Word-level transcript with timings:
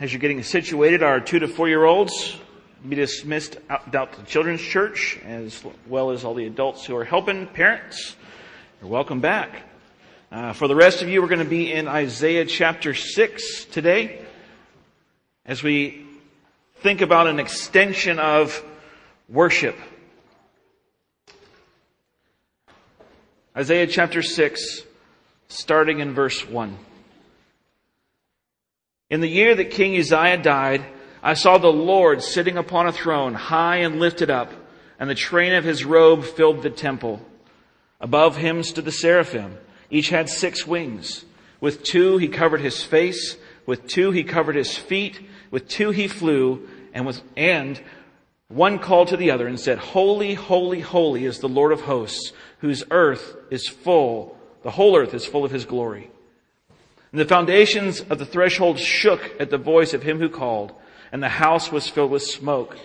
as 0.00 0.10
you're 0.10 0.20
getting 0.20 0.42
situated, 0.42 1.02
our 1.02 1.20
two 1.20 1.38
to 1.38 1.46
four 1.46 1.68
year 1.68 1.84
olds 1.84 2.38
be 2.88 2.96
dismissed 2.96 3.58
out, 3.68 3.94
out 3.94 4.14
to 4.14 4.20
the 4.20 4.26
children's 4.26 4.62
church, 4.62 5.20
as 5.26 5.62
well 5.86 6.10
as 6.10 6.24
all 6.24 6.32
the 6.32 6.46
adults 6.46 6.86
who 6.86 6.96
are 6.96 7.04
helping 7.04 7.46
parents. 7.46 8.16
You're 8.80 8.90
welcome 8.90 9.20
back. 9.20 9.62
Uh, 10.32 10.54
for 10.54 10.68
the 10.68 10.74
rest 10.74 11.02
of 11.02 11.10
you, 11.10 11.20
we're 11.20 11.28
going 11.28 11.40
to 11.40 11.44
be 11.44 11.70
in 11.70 11.86
Isaiah 11.86 12.46
chapter 12.46 12.94
6 12.94 13.66
today 13.66 14.24
as 15.44 15.62
we 15.62 16.06
think 16.76 17.02
about 17.02 17.26
an 17.26 17.38
extension 17.38 18.18
of 18.18 18.64
worship. 19.28 19.76
Isaiah 23.54 23.86
chapter 23.86 24.22
6, 24.22 24.82
starting 25.48 25.98
in 25.98 26.14
verse 26.14 26.48
1. 26.48 26.78
In 29.10 29.20
the 29.20 29.28
year 29.28 29.56
that 29.56 29.72
King 29.72 29.98
Uzziah 29.98 30.38
died, 30.38 30.86
I 31.20 31.34
saw 31.34 31.58
the 31.58 31.66
Lord 31.66 32.22
sitting 32.22 32.56
upon 32.56 32.86
a 32.86 32.92
throne, 32.92 33.34
high 33.34 33.78
and 33.78 33.98
lifted 33.98 34.30
up, 34.30 34.52
and 35.00 35.10
the 35.10 35.16
train 35.16 35.52
of 35.52 35.64
his 35.64 35.84
robe 35.84 36.24
filled 36.24 36.62
the 36.62 36.70
temple. 36.70 37.20
Above 38.00 38.36
him 38.36 38.62
stood 38.62 38.84
the 38.84 38.92
seraphim. 38.92 39.58
Each 39.90 40.10
had 40.10 40.28
six 40.28 40.64
wings. 40.64 41.24
With 41.60 41.82
two 41.82 42.18
he 42.18 42.28
covered 42.28 42.60
his 42.60 42.82
face, 42.82 43.36
with 43.66 43.88
two 43.88 44.12
he 44.12 44.22
covered 44.22 44.54
his 44.54 44.78
feet, 44.78 45.20
with 45.50 45.68
two 45.68 45.90
he 45.90 46.06
flew, 46.06 46.68
and 46.94 47.04
with, 47.04 47.20
and 47.36 47.82
one 48.48 48.78
called 48.78 49.08
to 49.08 49.16
the 49.16 49.32
other 49.32 49.46
and 49.46 49.58
said, 49.58 49.78
Holy, 49.78 50.34
holy, 50.34 50.80
holy 50.80 51.24
is 51.24 51.40
the 51.40 51.48
Lord 51.48 51.72
of 51.72 51.82
hosts, 51.82 52.32
whose 52.58 52.84
earth 52.90 53.36
is 53.50 53.68
full, 53.68 54.38
the 54.62 54.70
whole 54.70 54.96
earth 54.96 55.14
is 55.14 55.26
full 55.26 55.44
of 55.44 55.50
his 55.50 55.64
glory. 55.64 56.10
And 57.12 57.20
the 57.20 57.24
foundations 57.24 58.00
of 58.00 58.18
the 58.18 58.26
threshold 58.26 58.78
shook 58.78 59.20
at 59.40 59.50
the 59.50 59.58
voice 59.58 59.94
of 59.94 60.02
him 60.02 60.18
who 60.18 60.28
called, 60.28 60.72
and 61.10 61.22
the 61.22 61.28
house 61.28 61.72
was 61.72 61.88
filled 61.88 62.10
with 62.10 62.22
smoke. 62.22 62.76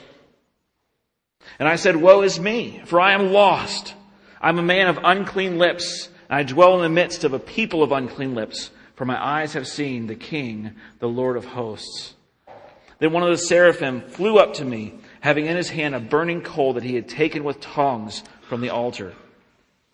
And 1.59 1.67
I 1.67 1.75
said, 1.75 1.95
Woe 1.95 2.21
is 2.21 2.39
me, 2.39 2.81
for 2.85 2.99
I 2.99 3.13
am 3.13 3.31
lost. 3.31 3.93
I'm 4.41 4.57
a 4.57 4.63
man 4.63 4.87
of 4.87 4.99
unclean 5.03 5.57
lips, 5.59 6.09
and 6.29 6.39
I 6.39 6.43
dwell 6.43 6.75
in 6.75 6.81
the 6.81 6.89
midst 6.89 7.23
of 7.23 7.33
a 7.33 7.39
people 7.39 7.83
of 7.83 7.91
unclean 7.91 8.33
lips, 8.33 8.71
for 8.95 9.05
my 9.05 9.23
eyes 9.23 9.53
have 9.53 9.67
seen 9.67 10.07
the 10.07 10.15
King, 10.15 10.71
the 10.99 11.07
Lord 11.07 11.37
of 11.37 11.45
hosts. 11.45 12.15
Then 12.97 13.11
one 13.11 13.23
of 13.23 13.29
the 13.29 13.37
seraphim 13.37 14.01
flew 14.01 14.39
up 14.39 14.55
to 14.55 14.65
me, 14.65 14.95
having 15.19 15.45
in 15.45 15.57
his 15.57 15.69
hand 15.69 15.93
a 15.93 15.99
burning 15.99 16.41
coal 16.41 16.73
that 16.73 16.83
he 16.83 16.95
had 16.95 17.09
taken 17.09 17.43
with 17.43 17.59
tongs 17.59 18.23
from 18.47 18.61
the 18.61 18.69
altar. 18.69 19.13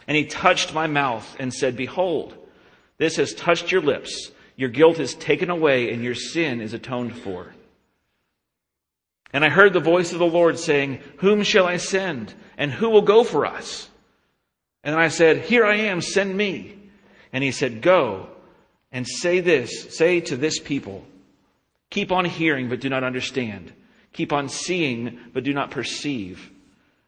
And 0.07 0.15
he 0.15 0.25
touched 0.25 0.73
my 0.73 0.87
mouth 0.87 1.35
and 1.39 1.53
said, 1.53 1.75
Behold, 1.75 2.35
this 3.01 3.15
has 3.15 3.33
touched 3.33 3.71
your 3.71 3.81
lips. 3.81 4.29
Your 4.55 4.69
guilt 4.69 4.99
is 4.99 5.15
taken 5.15 5.49
away 5.49 5.91
and 5.91 6.03
your 6.03 6.13
sin 6.13 6.61
is 6.61 6.73
atoned 6.73 7.17
for. 7.17 7.51
And 9.33 9.43
I 9.43 9.49
heard 9.49 9.73
the 9.73 9.79
voice 9.79 10.13
of 10.13 10.19
the 10.19 10.25
Lord 10.27 10.59
saying, 10.59 10.99
Whom 11.17 11.41
shall 11.41 11.65
I 11.65 11.77
send? 11.77 12.31
And 12.59 12.71
who 12.71 12.91
will 12.91 13.01
go 13.01 13.23
for 13.23 13.47
us? 13.47 13.89
And 14.83 14.95
I 14.95 15.07
said, 15.07 15.39
Here 15.39 15.65
I 15.65 15.77
am, 15.77 16.01
send 16.01 16.37
me. 16.37 16.77
And 17.33 17.43
he 17.43 17.51
said, 17.51 17.81
Go 17.81 18.29
and 18.91 19.07
say 19.07 19.39
this, 19.39 19.97
say 19.97 20.19
to 20.21 20.37
this 20.37 20.59
people, 20.59 21.03
Keep 21.89 22.11
on 22.11 22.25
hearing, 22.25 22.69
but 22.69 22.81
do 22.81 22.89
not 22.89 23.03
understand. 23.03 23.73
Keep 24.13 24.31
on 24.31 24.47
seeing, 24.47 25.17
but 25.33 25.43
do 25.43 25.55
not 25.55 25.71
perceive. 25.71 26.51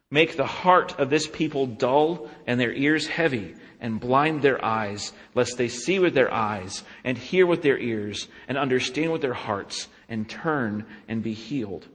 Make 0.09 0.37
the 0.37 0.47
heart 0.47 0.99
of 0.99 1.11
this 1.11 1.27
people 1.27 1.67
dull 1.67 2.31
and 2.47 2.59
their 2.59 2.73
ears 2.73 3.05
heavy 3.05 3.53
and 3.83 3.99
blind 3.99 4.41
their 4.41 4.63
eyes, 4.63 5.11
lest 5.35 5.57
they 5.57 5.67
see 5.67 5.99
with 5.99 6.15
their 6.15 6.33
eyes 6.33 6.83
and 7.03 7.17
hear 7.17 7.45
with 7.45 7.61
their 7.61 7.77
ears 7.77 8.29
and 8.47 8.57
understand 8.57 9.11
with 9.11 9.21
their 9.21 9.33
hearts 9.33 9.89
and 10.07 10.27
turn 10.27 10.85
and 11.09 11.21
be 11.21 11.33
healed. 11.33 11.85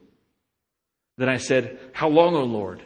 Then 1.17 1.31
I 1.31 1.39
said, 1.39 1.79
How 1.93 2.09
long, 2.09 2.37
O 2.37 2.45
Lord? 2.45 2.83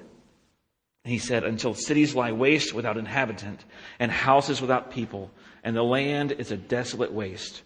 And 1.05 1.13
he 1.13 1.19
said, 1.19 1.43
Until 1.43 1.75
cities 1.75 2.15
lie 2.15 2.31
waste 2.31 2.73
without 2.73 2.97
inhabitant 2.97 3.65
and 3.99 4.11
houses 4.11 4.61
without 4.61 4.93
people, 4.93 5.33
and 5.65 5.77
the 5.77 5.83
land 5.83 6.33
is 6.33 6.53
a 6.53 6.57
desolate 6.57 7.13
waste. 7.13 7.63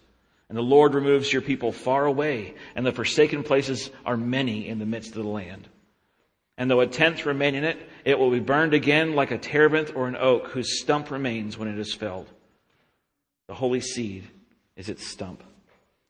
And 0.49 0.57
the 0.57 0.63
Lord 0.63 0.95
removes 0.95 1.31
your 1.31 1.43
people 1.43 1.71
far 1.71 2.05
away, 2.05 2.55
and 2.75 2.83
the 2.83 2.91
forsaken 2.91 3.43
places 3.43 3.91
are 4.05 4.17
many 4.17 4.67
in 4.67 4.79
the 4.79 4.85
midst 4.85 5.15
of 5.15 5.23
the 5.23 5.29
land. 5.29 5.67
And 6.57 6.71
though 6.71 6.79
a 6.79 6.87
tenth 6.87 7.25
remain 7.25 7.53
in 7.55 7.63
it, 7.63 7.77
it 8.03 8.17
will 8.17 8.31
be 8.31 8.39
burned 8.39 8.73
again 8.73 9.13
like 9.13 9.31
a 9.31 9.37
terebinth 9.37 9.95
or 9.95 10.07
an 10.07 10.15
oak 10.15 10.47
whose 10.47 10.79
stump 10.79 11.11
remains 11.11 11.57
when 11.57 11.67
it 11.67 11.77
is 11.77 11.93
felled. 11.93 12.27
The 13.47 13.53
holy 13.53 13.81
seed 13.81 14.27
is 14.75 14.89
its 14.89 15.05
stump. 15.05 15.43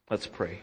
Let's 0.10 0.26
pray. 0.26 0.60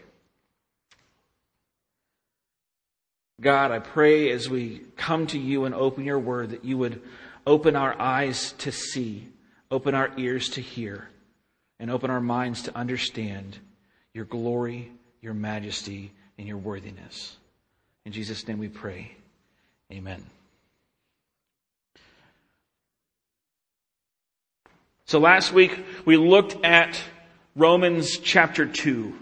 God, 3.40 3.72
I 3.72 3.80
pray 3.80 4.30
as 4.30 4.48
we 4.48 4.82
come 4.96 5.26
to 5.28 5.38
you 5.38 5.64
and 5.64 5.74
open 5.74 6.04
your 6.04 6.18
word 6.18 6.50
that 6.50 6.64
you 6.64 6.78
would 6.78 7.02
open 7.46 7.76
our 7.76 8.00
eyes 8.00 8.52
to 8.58 8.72
see, 8.72 9.28
open 9.70 9.94
our 9.94 10.12
ears 10.16 10.48
to 10.50 10.62
hear, 10.62 11.08
and 11.78 11.90
open 11.90 12.10
our 12.10 12.20
minds 12.20 12.62
to 12.62 12.76
understand 12.76 13.58
your 14.14 14.24
glory, 14.24 14.90
your 15.20 15.34
majesty, 15.34 16.12
and 16.38 16.46
your 16.46 16.56
worthiness. 16.56 17.36
In 18.06 18.12
Jesus' 18.12 18.46
name 18.46 18.58
we 18.58 18.68
pray. 18.68 19.16
Amen. 19.92 20.24
So 25.06 25.18
last 25.18 25.52
week 25.52 25.84
we 26.04 26.16
looked 26.16 26.64
at 26.64 27.00
Romans 27.54 28.18
chapter 28.18 28.66
2. 28.66 29.14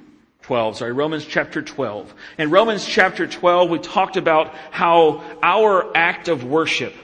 12, 0.42 0.76
sorry, 0.78 0.92
Romans 0.92 1.24
chapter 1.24 1.62
12. 1.62 2.12
In 2.38 2.50
Romans 2.50 2.84
chapter 2.84 3.26
12, 3.26 3.70
we 3.70 3.78
talked 3.78 4.16
about 4.16 4.54
how 4.70 5.22
our 5.42 5.96
act 5.96 6.28
of 6.28 6.44
worship, 6.44 6.94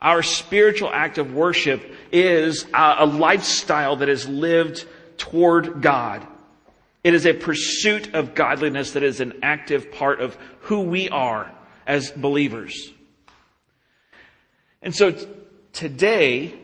our 0.00 0.22
spiritual 0.22 0.90
act 0.90 1.18
of 1.18 1.34
worship 1.34 1.82
is 2.12 2.64
a, 2.72 3.04
lifestyle 3.04 3.96
that 3.96 4.08
is 4.08 4.28
lived 4.28 4.86
toward 5.18 5.82
God. 5.82 6.24
It 7.02 7.14
is 7.14 7.26
a 7.26 7.32
pursuit 7.32 8.14
of 8.14 8.34
godliness 8.34 8.92
that 8.92 9.02
is 9.02 9.20
an 9.20 9.40
active 9.42 9.90
part 9.90 10.20
of 10.20 10.36
who 10.60 10.82
we 10.82 11.08
are 11.08 11.50
as 11.86 12.10
believers. 12.12 12.92
And 14.82 14.94
so 14.94 15.10
t- 15.10 15.26
today, 15.72 16.54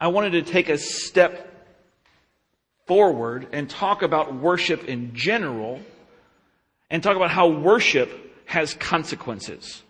I 0.00 0.08
wanted 0.08 0.32
to 0.32 0.42
take 0.42 0.68
a 0.68 0.78
step 0.78 1.50
forward 2.86 3.48
and 3.52 3.68
talk 3.68 4.02
about 4.02 4.34
worship 4.34 4.84
in 4.84 5.14
general 5.14 5.80
and 6.90 7.02
talk 7.02 7.16
about 7.16 7.30
how 7.30 7.48
worship 7.48 8.10
has 8.46 8.74
consequences. 8.74 9.82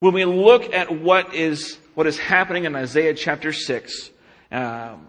When 0.00 0.14
we 0.14 0.24
look 0.24 0.72
at 0.72 0.90
what 1.00 1.34
is, 1.34 1.78
what 1.94 2.06
is 2.06 2.18
happening 2.18 2.64
in 2.64 2.74
Isaiah 2.74 3.14
chapter 3.14 3.52
6, 3.52 4.10
um, 4.52 5.08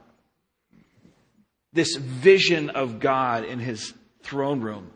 this 1.74 1.96
vision 1.96 2.72
of 2.72 3.00
God 3.00 3.46
in 3.46 3.60
his 3.60 3.94
throne 4.24 4.62
room, 4.62 4.92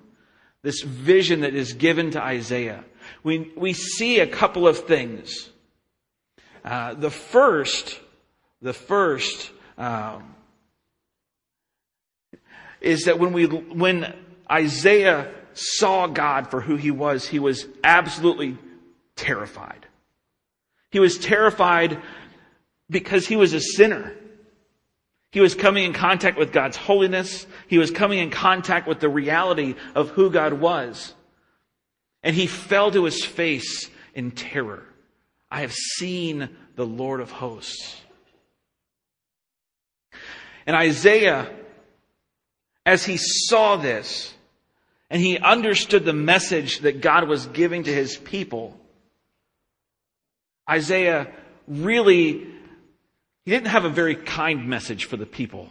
this 0.63 0.81
vision 0.81 1.41
that 1.41 1.56
is 1.56 1.74
given 1.74 2.12
to 2.12 2.24
Isaiah, 2.24 2.84
we, 3.24 3.51
we 3.56 3.74
see 3.74 4.19
a 4.19 4.28
couple 4.28 4.68
of 4.68 4.80
things. 4.80 5.50
Uh, 6.63 6.94
the 6.94 7.09
first, 7.09 7.99
the 8.61 8.73
first, 8.73 9.51
um, 9.77 10.35
is 12.81 13.05
that 13.05 13.19
when 13.19 13.33
we, 13.33 13.45
when 13.45 14.13
Isaiah 14.49 15.31
saw 15.53 16.07
God 16.07 16.50
for 16.50 16.61
who 16.61 16.75
he 16.75 16.91
was, 16.91 17.27
he 17.27 17.39
was 17.39 17.67
absolutely 17.83 18.57
terrified. 19.16 19.85
He 20.89 21.00
was 21.00 21.17
terrified 21.17 22.01
because 22.89 23.25
he 23.25 23.35
was 23.35 23.53
a 23.53 23.61
sinner. 23.61 24.13
He 25.31 25.39
was 25.39 25.55
coming 25.55 25.85
in 25.85 25.94
contact 25.94 26.38
with 26.38 26.51
God's 26.51 26.75
holiness. 26.75 27.47
He 27.67 27.77
was 27.77 27.89
coming 27.89 28.19
in 28.19 28.29
contact 28.29 28.88
with 28.88 29.00
the 29.00 29.09
reality 29.09 29.75
of 29.95 30.09
who 30.09 30.29
God 30.29 30.53
was. 30.53 31.13
And 32.21 32.36
he 32.36 32.47
fell 32.47 32.91
to 32.91 33.06
his 33.06 33.24
face 33.24 33.89
in 34.13 34.31
terror. 34.31 34.83
I 35.51 35.62
have 35.62 35.74
seen 35.74 36.50
the 36.75 36.86
Lord 36.86 37.19
of 37.19 37.30
hosts. 37.30 38.01
And 40.65 40.75
Isaiah 40.75 41.51
as 42.86 43.03
he 43.03 43.18
saw 43.18 43.75
this 43.75 44.33
and 45.09 45.21
he 45.21 45.38
understood 45.38 46.06
the 46.06 46.13
message 46.13 46.80
that 46.80 47.01
God 47.01 47.27
was 47.27 47.45
giving 47.48 47.83
to 47.83 47.94
his 47.94 48.18
people, 48.18 48.80
Isaiah 50.69 51.27
really, 51.68 52.48
he 53.44 53.51
didn't 53.51 53.68
have 53.68 53.86
a 53.86 53.89
very 53.89 54.15
kind 54.15 54.68
message 54.68 55.06
for 55.06 55.18
the 55.18 55.25
people. 55.25 55.69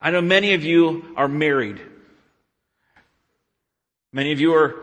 I 0.00 0.10
know 0.10 0.20
many 0.20 0.54
of 0.54 0.64
you 0.64 1.14
are 1.16 1.28
married. 1.28 1.80
Many 4.12 4.32
of 4.32 4.40
you 4.40 4.52
are, 4.54 4.74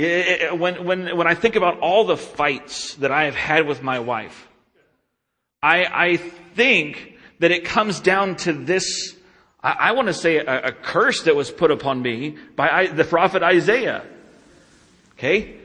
when, 0.00 0.84
when, 0.84 1.16
when 1.16 1.26
I 1.26 1.34
think 1.34 1.56
about 1.56 1.80
all 1.80 2.04
the 2.04 2.16
fights 2.16 2.94
that 2.96 3.10
I 3.10 3.24
have 3.24 3.34
had 3.34 3.66
with 3.66 3.82
my 3.82 3.98
wife, 3.98 4.48
I, 5.62 5.84
I 5.84 6.16
think 6.16 7.18
that 7.38 7.50
it 7.50 7.64
comes 7.64 8.00
down 8.00 8.36
to 8.36 8.52
this 8.52 9.16
I, 9.62 9.76
I 9.78 9.92
want 9.92 10.08
to 10.08 10.14
say 10.14 10.36
a, 10.36 10.68
a, 10.68 10.72
curse 10.72 11.22
that 11.24 11.36
was 11.36 11.50
put 11.50 11.70
upon 11.70 12.00
me 12.00 12.36
by 12.56 12.68
I, 12.68 12.86
the 12.86 13.04
prophet 13.04 13.42
Isaiah. 13.42 14.04
Okay? 15.12 15.56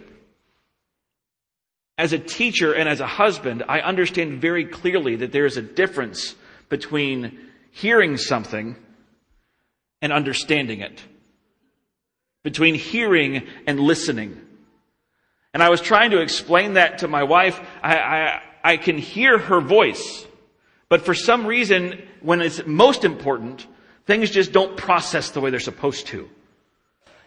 As 1.98 2.12
a 2.12 2.20
teacher 2.20 2.74
and 2.74 2.90
as 2.90 3.00
a 3.00 3.08
husband, 3.08 3.64
I 3.68 3.80
understand 3.80 4.42
very 4.42 4.66
clearly 4.66 5.18
that 5.18 5.32
there 5.32 5.46
is 5.46 5.56
a 5.56 5.62
difference 5.62 6.36
between 6.68 7.40
hearing 7.72 8.18
something 8.18 8.76
and 10.02 10.12
understanding 10.12 10.82
it. 10.82 11.02
Between 12.46 12.76
hearing 12.76 13.48
and 13.66 13.80
listening. 13.80 14.40
And 15.52 15.64
I 15.64 15.70
was 15.70 15.82
trying 15.82 16.12
to 16.12 16.22
explain 16.22 16.74
that 16.74 17.00
to 17.00 17.08
my 17.08 17.24
wife. 17.24 17.60
I, 17.82 17.98
I, 17.98 18.42
I 18.64 18.78
can 18.78 19.00
hear 19.00 19.40
her 19.40 19.62
voice. 19.62 20.26
But 20.88 21.02
for 21.02 21.16
some 21.16 21.48
reason, 21.48 22.08
when 22.22 22.42
it's 22.42 22.66
most 22.68 23.04
important, 23.04 23.66
things 24.06 24.30
just 24.30 24.52
don't 24.52 24.78
process 24.78 25.32
the 25.32 25.42
way 25.42 25.50
they're 25.50 25.60
supposed 25.60 26.08
to. 26.08 26.30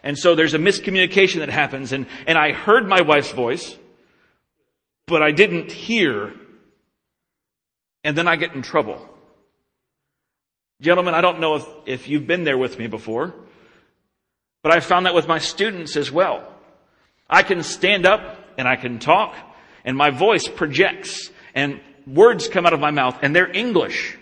And 0.03 0.17
so 0.17 0.35
there's 0.35 0.53
a 0.53 0.57
miscommunication 0.59 1.39
that 1.39 1.49
happens 1.49 1.91
and, 1.91 2.05
and 2.25 2.37
I 2.37 2.53
heard 2.53 2.87
my 2.87 3.01
wife's 3.01 3.31
voice, 3.31 3.75
but 5.05 5.21
I 5.21 5.31
didn't 5.31 5.71
hear. 5.71 6.33
And 8.05 8.17
then 8.17 8.27
I 8.27 8.37
get 8.37 8.55
in 8.55 8.61
trouble. 8.61 9.05
Gentlemen, 10.79 11.13
I 11.13 11.19
don't 11.19 11.41
know 11.41 11.55
if, 11.55 11.65
if 11.85 12.07
you've 12.07 12.25
been 12.25 12.45
there 12.45 12.57
with 12.57 12.79
me 12.79 12.87
before, 12.87 13.33
but 14.61 14.73
I 14.73 14.79
found 14.79 15.05
that 15.05 15.15
with 15.15 15.27
my 15.27 15.39
students 15.39 15.95
as 15.95 16.11
well. 16.11 16.47
I 17.29 17.43
can 17.43 17.63
stand 17.63 18.05
up 18.05 18.37
and 18.57 18.67
I 18.67 18.75
can 18.75 18.99
talk 18.99 19.35
and 19.85 19.95
my 19.95 20.09
voice 20.09 20.47
projects 20.47 21.31
and 21.55 21.79
words 22.05 22.47
come 22.47 22.65
out 22.65 22.73
of 22.73 22.79
my 22.79 22.91
mouth 22.91 23.19
and 23.21 23.35
they're 23.35 23.51
English. 23.51 24.17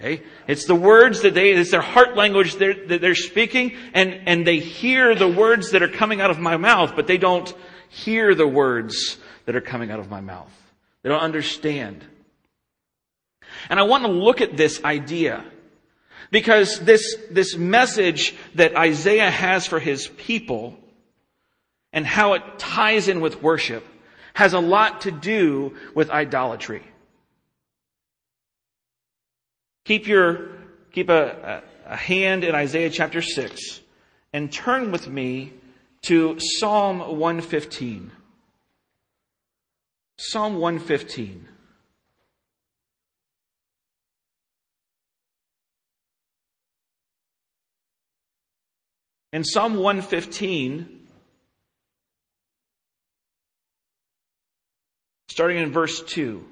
Okay? 0.00 0.22
It's 0.46 0.66
the 0.66 0.74
words 0.74 1.22
that 1.22 1.34
they, 1.34 1.50
it's 1.50 1.70
their 1.70 1.80
heart 1.80 2.16
language 2.16 2.56
they're, 2.56 2.86
that 2.86 3.00
they're 3.00 3.14
speaking 3.14 3.76
and, 3.92 4.22
and 4.26 4.46
they 4.46 4.58
hear 4.58 5.14
the 5.14 5.28
words 5.28 5.72
that 5.72 5.82
are 5.82 5.88
coming 5.88 6.20
out 6.20 6.30
of 6.30 6.38
my 6.38 6.56
mouth, 6.56 6.94
but 6.96 7.06
they 7.06 7.18
don't 7.18 7.52
hear 7.88 8.34
the 8.34 8.46
words 8.46 9.18
that 9.46 9.56
are 9.56 9.60
coming 9.60 9.90
out 9.90 9.98
of 9.98 10.08
my 10.10 10.20
mouth. 10.20 10.52
They 11.02 11.08
don't 11.08 11.20
understand. 11.20 12.04
And 13.68 13.80
I 13.80 13.82
want 13.82 14.04
to 14.04 14.10
look 14.10 14.40
at 14.40 14.56
this 14.56 14.82
idea 14.84 15.44
because 16.30 16.80
this, 16.80 17.16
this 17.30 17.56
message 17.56 18.34
that 18.54 18.76
Isaiah 18.76 19.30
has 19.30 19.66
for 19.66 19.80
his 19.80 20.08
people 20.08 20.76
and 21.92 22.06
how 22.06 22.34
it 22.34 22.42
ties 22.58 23.08
in 23.08 23.20
with 23.20 23.42
worship 23.42 23.86
has 24.34 24.52
a 24.52 24.60
lot 24.60 25.02
to 25.02 25.10
do 25.10 25.76
with 25.94 26.10
idolatry. 26.10 26.82
Keep 29.84 30.06
your, 30.06 30.50
keep 30.92 31.08
a, 31.08 31.62
a, 31.86 31.96
hand 31.96 32.44
in 32.44 32.54
Isaiah 32.54 32.90
chapter 32.90 33.22
6 33.22 33.80
and 34.32 34.52
turn 34.52 34.92
with 34.92 35.08
me 35.08 35.52
to 36.02 36.38
Psalm 36.38 37.00
115. 37.00 38.12
Psalm 40.16 40.54
115. 40.58 41.48
In 49.32 49.44
Psalm 49.44 49.74
115, 49.74 51.06
starting 55.28 55.58
in 55.58 55.72
verse 55.72 56.02
2, 56.02 56.44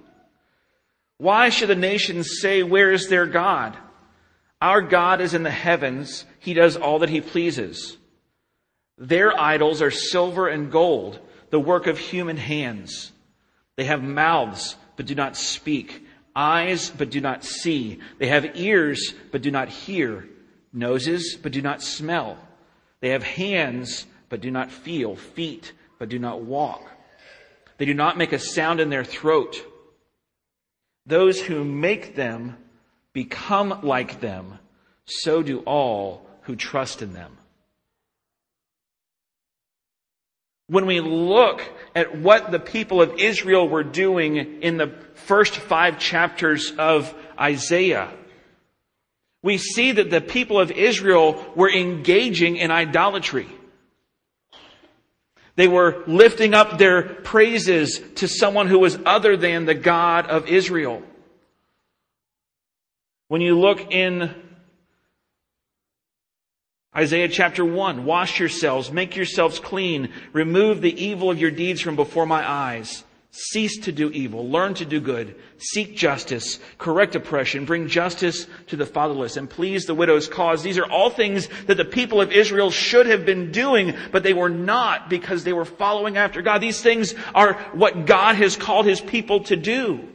why 1.19 1.49
should 1.49 1.69
the 1.69 1.75
nations 1.75 2.41
say, 2.41 2.63
Where 2.63 2.93
is 2.93 3.09
their 3.09 3.27
God? 3.27 3.77
Our 4.63 4.81
God 4.81 5.21
is 5.21 5.35
in 5.35 5.43
the 5.43 5.51
heavens. 5.51 6.25
He 6.39 6.55
does 6.55 6.77
all 6.77 7.01
that 7.01 7.09
he 7.09 7.21
pleases. 7.21 7.97
Their 8.97 9.39
idols 9.39 9.83
are 9.83 9.91
silver 9.91 10.49
and 10.49 10.71
gold, 10.71 11.19
the 11.51 11.61
work 11.61 11.87
of 11.87 11.99
human 11.99 12.37
hands. 12.37 13.13
They 13.77 13.85
have 13.85 14.03
mouths, 14.03 14.77
but 14.97 15.07
do 15.07 15.15
not 15.15 15.37
speak, 15.37 16.05
eyes, 16.35 16.91
but 16.91 17.11
do 17.11 17.21
not 17.21 17.45
see. 17.45 17.99
They 18.19 18.29
have 18.29 18.57
ears, 18.57 19.15
but 19.31 19.43
do 19.43 19.51
not 19.51 19.69
hear, 19.69 20.29
noses, 20.73 21.37
but 21.41 21.53
do 21.53 21.63
not 21.63 21.83
smell. 21.83 22.39
They 23.01 23.11
have 23.11 23.23
hands, 23.23 24.07
but 24.29 24.41
do 24.41 24.51
not 24.51 24.71
feel, 24.71 25.17
feet, 25.17 25.73
but 25.99 26.09
do 26.09 26.19
not 26.19 26.43
walk. 26.43 26.83
They 27.79 27.85
do 27.85 27.95
not 27.95 28.19
make 28.19 28.33
a 28.33 28.39
sound 28.39 28.81
in 28.81 28.91
their 28.91 29.05
throat. 29.05 29.65
Those 31.07 31.41
who 31.41 31.65
make 31.65 32.17
them 32.17 32.57
become 33.13 33.81
like 33.83 34.21
them, 34.21 34.59
so 35.07 35.43
do 35.43 35.61
all 35.61 36.29
who 36.43 36.57
trust 36.57 37.03
in 37.03 37.13
them. 37.13 37.39
When 40.67 40.85
we 40.85 41.01
look 41.01 41.63
at 41.95 42.19
what 42.19 42.51
the 42.51 42.59
people 42.59 43.01
of 43.01 43.19
Israel 43.19 43.69
were 43.69 43.85
doing 43.85 44.61
in 44.61 44.77
the 44.77 44.89
first 45.15 45.57
five 45.57 45.99
chapters 45.99 46.75
of 46.79 47.15
Isaiah, 47.41 48.13
we 49.43 49.59
see 49.59 49.93
that 49.93 50.11
the 50.11 50.21
people 50.21 50.59
of 50.59 50.71
Israel 50.71 51.45
were 51.55 51.71
engaging 51.71 52.57
in 52.57 52.71
idolatry. 52.71 53.47
They 55.57 55.69
were 55.69 56.05
lifting 56.07 56.55
up 56.55 56.79
their 56.79 57.03
praises 57.03 58.01
to 58.17 58.29
someone 58.29 58.69
who 58.69 58.79
was 58.79 58.99
other 59.05 59.37
than 59.37 59.65
the 59.65 59.75
God 59.75 60.27
of 60.27 60.47
Israel. 60.49 61.03
When 63.29 63.41
you 63.41 63.59
look 63.59 63.93
in 63.93 64.35
Isaiah 66.97 67.29
chapter 67.29 67.65
1, 67.65 68.05
wash 68.05 68.41
yourselves, 68.41 68.91
make 68.91 69.15
yourselves 69.15 69.61
clean, 69.61 70.13
remove 70.33 70.81
the 70.81 71.05
evil 71.05 71.31
of 71.31 71.39
your 71.39 71.51
deeds 71.51 71.81
from 71.81 71.97
before 71.97 72.27
my 72.27 72.49
eyes. 72.49 73.05
Cease 73.31 73.79
to 73.81 73.93
do 73.93 74.11
evil, 74.11 74.49
learn 74.49 74.73
to 74.75 74.87
do 74.87 75.01
good, 75.01 75.37
seek 75.59 75.95
justice, 75.95 76.59
correct 76.79 77.15
oppression, 77.15 77.67
bring 77.67 77.87
justice 77.87 78.47
to 78.69 78.77
the 78.77 78.87
fatherless, 78.87 79.37
and 79.37 79.51
please 79.51 79.85
the 79.85 79.95
widow's 79.95 80.27
cause. 80.27 80.63
These 80.63 80.79
are 80.79 80.91
all 80.91 81.11
things 81.11 81.47
that 81.67 81.77
the 81.77 81.85
people 81.85 82.23
of 82.23 82.33
Israel 82.33 82.71
should 82.71 83.07
have 83.07 83.27
been 83.27 83.53
doing, 83.53 83.95
but 84.13 84.23
they 84.23 84.33
were 84.33 84.49
not 84.49 85.11
because 85.11 85.45
they 85.45 85.53
were 85.53 85.67
following 85.67 86.17
after 86.17 86.41
God. 86.41 86.63
These 86.63 86.81
things 86.81 87.15
are 87.35 87.55
what 87.75 88.07
God 88.07 88.37
has 88.37 88.57
called 88.57 88.87
His 88.87 89.01
people 89.01 89.45
to 89.45 89.57
do. 89.57 90.09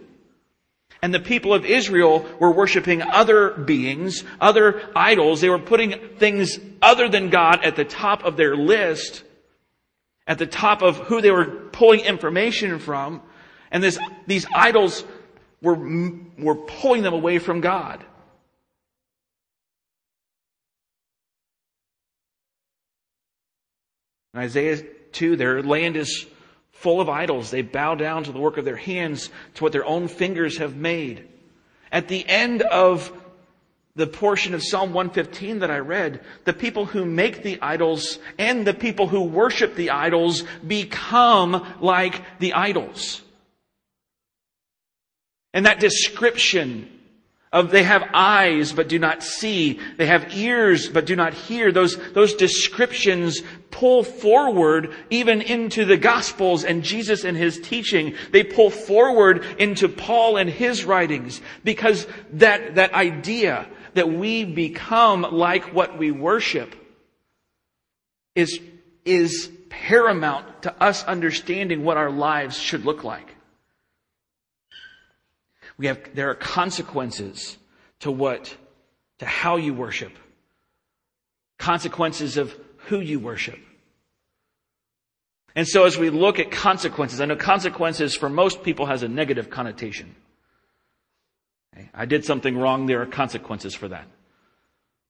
And 1.04 1.14
the 1.14 1.20
people 1.20 1.54
of 1.54 1.66
Israel 1.66 2.26
were 2.40 2.52
worshiping 2.52 3.04
other 3.04 3.52
beings, 3.52 4.24
other 4.42 4.82
idols. 4.96 5.40
They 5.40 5.50
were 5.50 5.60
putting 5.60 6.00
things 6.18 6.58
other 6.82 7.10
than 7.10 7.30
God 7.30 7.64
at 7.64 7.76
the 7.76 7.86
top 7.86 8.24
of 8.24 8.38
their 8.38 8.56
list 8.56 9.24
at 10.28 10.38
the 10.38 10.46
top 10.46 10.82
of 10.82 10.98
who 10.98 11.22
they 11.22 11.32
were 11.32 11.46
pulling 11.72 12.02
information 12.02 12.80
from. 12.80 13.22
And 13.72 13.84
this, 13.84 13.98
these 14.28 14.46
idols 14.54 15.04
were, 15.62 15.76
were 16.38 16.56
pulling 16.56 17.04
them 17.04 17.14
away 17.14 17.40
from 17.40 17.62
God. 17.62 18.04
In 24.34 24.40
Isaiah 24.40 24.82
2, 25.12 25.36
their 25.36 25.62
land 25.62 25.96
is 25.96 26.26
full 26.72 27.00
of 27.00 27.08
idols. 27.08 27.52
They 27.52 27.62
bow 27.62 27.96
down 27.96 28.24
to 28.24 28.32
the 28.32 28.40
work 28.40 28.58
of 28.58 28.66
their 28.66 28.76
hands, 28.76 29.30
to 29.56 29.64
what 29.64 29.72
their 29.72 29.86
own 29.86 30.08
fingers 30.08 30.58
have 30.58 30.76
made. 30.76 31.28
At 31.92 32.08
the 32.08 32.28
end 32.28 32.64
of 32.64 33.12
the 33.96 34.08
portion 34.08 34.56
of 34.56 34.64
Psalm 34.64 34.94
115 34.94 35.60
that 35.60 35.70
I 35.70 35.78
read, 35.78 36.22
the 36.46 36.54
people 36.54 36.86
who 36.86 37.06
make 37.06 37.44
the 37.44 37.62
idols 37.62 38.18
and 38.40 38.66
the 38.66 38.74
people 38.74 39.08
who 39.08 39.22
worship 39.22 39.76
the 39.76 39.92
idols 39.92 40.44
become 40.66 41.76
like 41.80 42.22
the 42.40 42.54
idols. 42.54 43.22
And 45.54 45.68
that 45.68 45.80
description 45.80 46.90
of 47.52 47.70
they 47.70 47.84
have 47.84 48.10
eyes 48.16 48.74
but 48.74 48.90
do 48.90 48.98
not 48.98 49.22
see, 49.22 49.80
they 49.98 50.08
have 50.08 50.36
ears 50.36 50.90
but 50.90 51.06
do 51.06 51.16
not 51.16 51.36
hear, 51.36 51.72
those, 51.72 51.96
those 52.14 52.34
descriptions 52.34 53.44
pull 53.70 54.04
forward 54.04 54.92
even 55.12 55.40
into 55.40 55.86
the 55.86 55.98
Gospels 55.98 56.64
and 56.64 56.82
Jesus 56.82 57.24
and 57.24 57.38
His 57.38 57.60
teaching. 57.60 58.16
They 58.32 58.44
pull 58.44 58.72
forward 58.72 59.46
into 59.60 59.88
Paul 59.88 60.38
and 60.38 60.50
his 60.50 60.84
writings 60.84 61.42
because 61.64 62.08
that, 62.32 62.74
that 62.76 62.94
idea 62.96 63.68
that 63.94 64.10
we 64.10 64.44
become 64.46 65.22
like 65.22 65.74
what 65.74 65.98
we 65.98 66.12
worship 66.12 66.76
is, 68.36 68.60
is 69.06 69.52
paramount 69.70 70.64
to 70.64 70.84
us 70.84 71.04
understanding 71.04 71.84
what 71.84 71.98
our 71.98 72.12
lives 72.12 72.58
should 72.58 72.86
look 72.86 73.04
like. 73.04 73.36
We 75.78 75.88
have, 75.88 76.00
there 76.14 76.30
are 76.30 76.36
consequences 76.36 77.58
to 78.02 78.12
what, 78.12 78.56
to 79.20 79.26
how 79.26 79.58
you 79.58 79.74
worship. 79.74 80.14
Consequences 81.58 82.38
of 82.38 82.56
who 82.88 83.00
you 83.00 83.20
worship. 83.20 83.60
And 85.56 85.68
so 85.68 85.86
as 85.86 85.98
we 85.98 86.10
look 86.10 86.40
at 86.40 86.52
consequences, 86.52 87.22
I 87.22 87.26
know 87.26 87.36
consequences 87.36 88.16
for 88.16 88.30
most 88.30 88.64
people 88.64 88.88
has 88.88 89.04
a 89.04 89.08
negative 89.08 89.50
connotation. 89.50 90.16
I 91.94 92.06
did 92.06 92.26
something 92.26 92.58
wrong, 92.58 92.86
there 92.86 93.02
are 93.02 93.06
consequences 93.06 93.74
for 93.74 93.88
that. 93.90 94.08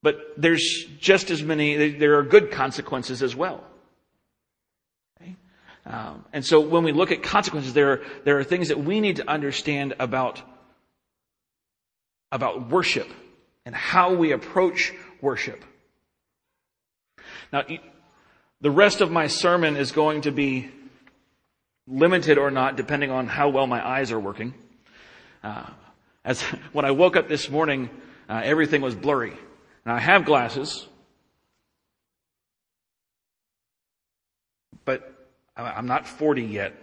But 0.02 0.18
there's 0.36 0.84
just 0.98 1.30
as 1.30 1.42
many, 1.42 1.90
there 1.90 2.18
are 2.18 2.22
good 2.22 2.50
consequences 2.50 3.22
as 3.22 3.34
well. 3.34 3.64
Okay? 5.20 5.36
Um, 5.86 6.24
and 6.32 6.44
so 6.44 6.60
when 6.60 6.84
we 6.84 6.92
look 6.92 7.10
at 7.10 7.22
consequences, 7.22 7.72
there 7.72 7.92
are, 7.92 8.02
there 8.24 8.38
are 8.38 8.44
things 8.44 8.68
that 8.68 8.78
we 8.78 9.00
need 9.00 9.16
to 9.16 9.28
understand 9.28 9.94
about, 9.98 10.42
about 12.30 12.68
worship 12.68 13.08
and 13.64 13.74
how 13.74 14.14
we 14.14 14.32
approach 14.32 14.92
worship. 15.22 15.64
Now, 17.52 17.62
the 18.60 18.70
rest 18.70 19.00
of 19.00 19.10
my 19.10 19.26
sermon 19.26 19.76
is 19.76 19.92
going 19.92 20.22
to 20.22 20.30
be 20.30 20.70
limited 21.86 22.38
or 22.38 22.50
not, 22.50 22.76
depending 22.76 23.10
on 23.10 23.26
how 23.26 23.48
well 23.48 23.66
my 23.66 23.86
eyes 23.86 24.12
are 24.12 24.20
working. 24.20 24.54
Uh, 25.42 25.66
as 26.24 26.40
when 26.72 26.84
I 26.84 26.90
woke 26.90 27.16
up 27.16 27.28
this 27.28 27.50
morning, 27.50 27.90
uh, 28.28 28.40
everything 28.44 28.80
was 28.80 28.94
blurry. 28.94 29.34
Now 29.84 29.94
I 29.94 30.00
have 30.00 30.24
glasses, 30.24 30.86
but 34.84 35.12
I'm 35.56 35.86
not 35.86 36.08
40 36.08 36.42
yet. 36.42 36.74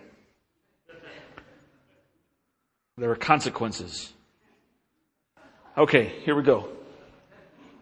There 2.98 3.10
are 3.10 3.16
consequences. 3.16 4.14
Okay, 5.78 6.14
here 6.24 6.36
we 6.36 6.44
go. 6.44 6.70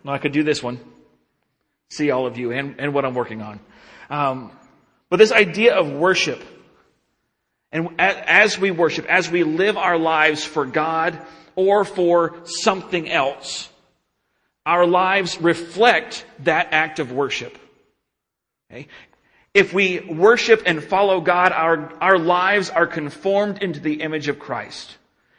Now 0.03 0.13
I 0.13 0.17
could 0.17 0.31
do 0.31 0.43
this 0.43 0.63
one. 0.63 0.79
See 1.89 2.11
all 2.11 2.25
of 2.25 2.37
you 2.37 2.51
and, 2.51 2.79
and 2.79 2.93
what 2.93 3.03
I'm 3.03 3.15
working 3.15 3.41
on. 3.41 3.59
Um, 4.09 4.51
but 5.09 5.17
this 5.17 5.31
idea 5.31 5.75
of 5.75 5.91
worship, 5.91 6.41
and 7.71 7.99
as 7.99 8.57
we 8.57 8.71
worship, 8.71 9.05
as 9.07 9.29
we 9.29 9.43
live 9.43 9.75
our 9.75 9.97
lives 9.97 10.43
for 10.43 10.65
God 10.65 11.19
or 11.59 11.83
for 11.83 12.37
something 12.45 13.09
else, 13.09 13.69
our 14.65 14.85
lives 14.85 15.41
reflect 15.41 16.25
that 16.39 16.69
act 16.71 16.99
of 16.99 17.11
worship. 17.11 17.57
Okay? 18.71 18.87
If 19.53 19.73
we 19.73 19.99
worship 19.99 20.63
and 20.65 20.81
follow 20.81 21.19
God, 21.19 21.51
our, 21.51 21.91
our 22.01 22.17
lives 22.17 22.69
are 22.69 22.87
conformed 22.87 23.61
into 23.61 23.81
the 23.81 24.01
image 24.01 24.29
of 24.29 24.39
Christ. 24.39 24.97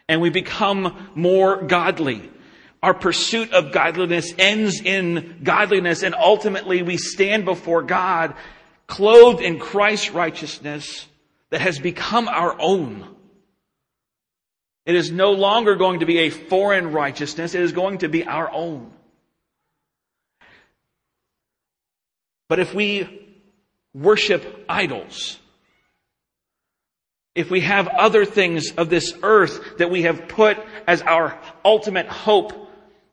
And 0.08 0.20
we 0.20 0.28
become 0.28 1.10
more 1.14 1.62
godly. 1.62 2.28
Our 2.82 2.92
pursuit 2.92 3.52
of 3.52 3.72
godliness 3.72 4.34
ends 4.36 4.80
in 4.80 5.40
godliness, 5.42 6.02
and 6.02 6.14
ultimately 6.14 6.82
we 6.82 6.98
stand 6.98 7.44
before 7.46 7.82
God 7.82 8.34
clothed 8.86 9.40
in 9.40 9.58
Christ's 9.58 10.10
righteousness 10.10 11.06
that 11.50 11.60
has 11.60 11.78
become 11.78 12.28
our 12.28 12.56
own. 12.60 13.06
It 14.86 14.94
is 14.94 15.10
no 15.10 15.32
longer 15.32 15.76
going 15.76 16.00
to 16.00 16.06
be 16.06 16.18
a 16.20 16.30
foreign 16.30 16.92
righteousness, 16.92 17.54
it 17.54 17.62
is 17.62 17.72
going 17.72 17.98
to 17.98 18.08
be 18.08 18.24
our 18.24 18.50
own. 18.50 18.92
But 22.48 22.58
if 22.58 22.74
we 22.74 23.28
worship 23.94 24.64
idols, 24.68 25.38
if 27.34 27.50
we 27.50 27.60
have 27.60 27.86
other 27.86 28.24
things 28.24 28.72
of 28.72 28.90
this 28.90 29.14
earth 29.22 29.78
that 29.78 29.90
we 29.90 30.02
have 30.02 30.26
put 30.26 30.58
as 30.86 31.00
our 31.02 31.38
ultimate 31.64 32.08
hope, 32.08 32.52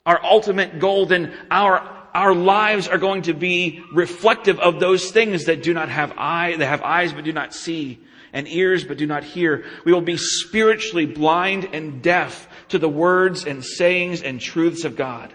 our 0.05 0.24
ultimate 0.24 0.79
goal, 0.79 1.05
then 1.05 1.38
our, 1.51 2.07
our 2.15 2.33
lives 2.33 2.88
are 2.88 2.97
going 2.97 3.24
to 3.24 3.33
be 3.33 3.83
reflective 3.93 4.59
of 4.59 4.79
those 4.79 5.12
things 5.12 5.45
that 5.45 5.62
do 5.62 5.74
not 5.74 5.89
have 5.89 6.13
eye, 6.17 6.55
that 6.55 6.65
have 6.65 6.81
eyes 6.81 7.13
but 7.13 7.25
do 7.25 7.33
not 7.33 7.53
see, 7.53 8.00
and 8.38 8.48
ears 8.48 8.84
but 8.84 8.98
do 8.98 9.08
not 9.08 9.24
hear. 9.24 9.65
We 9.84 9.91
will 9.91 10.01
be 10.01 10.17
spiritually 10.17 11.06
blind 11.06 11.70
and 11.74 12.01
deaf 12.01 12.48
to 12.70 12.77
the 12.77 12.89
words 12.89 13.46
and 13.46 13.65
sayings 13.65 14.22
and 14.22 14.39
truths 14.39 14.86
of 14.86 14.96
God. 14.96 15.34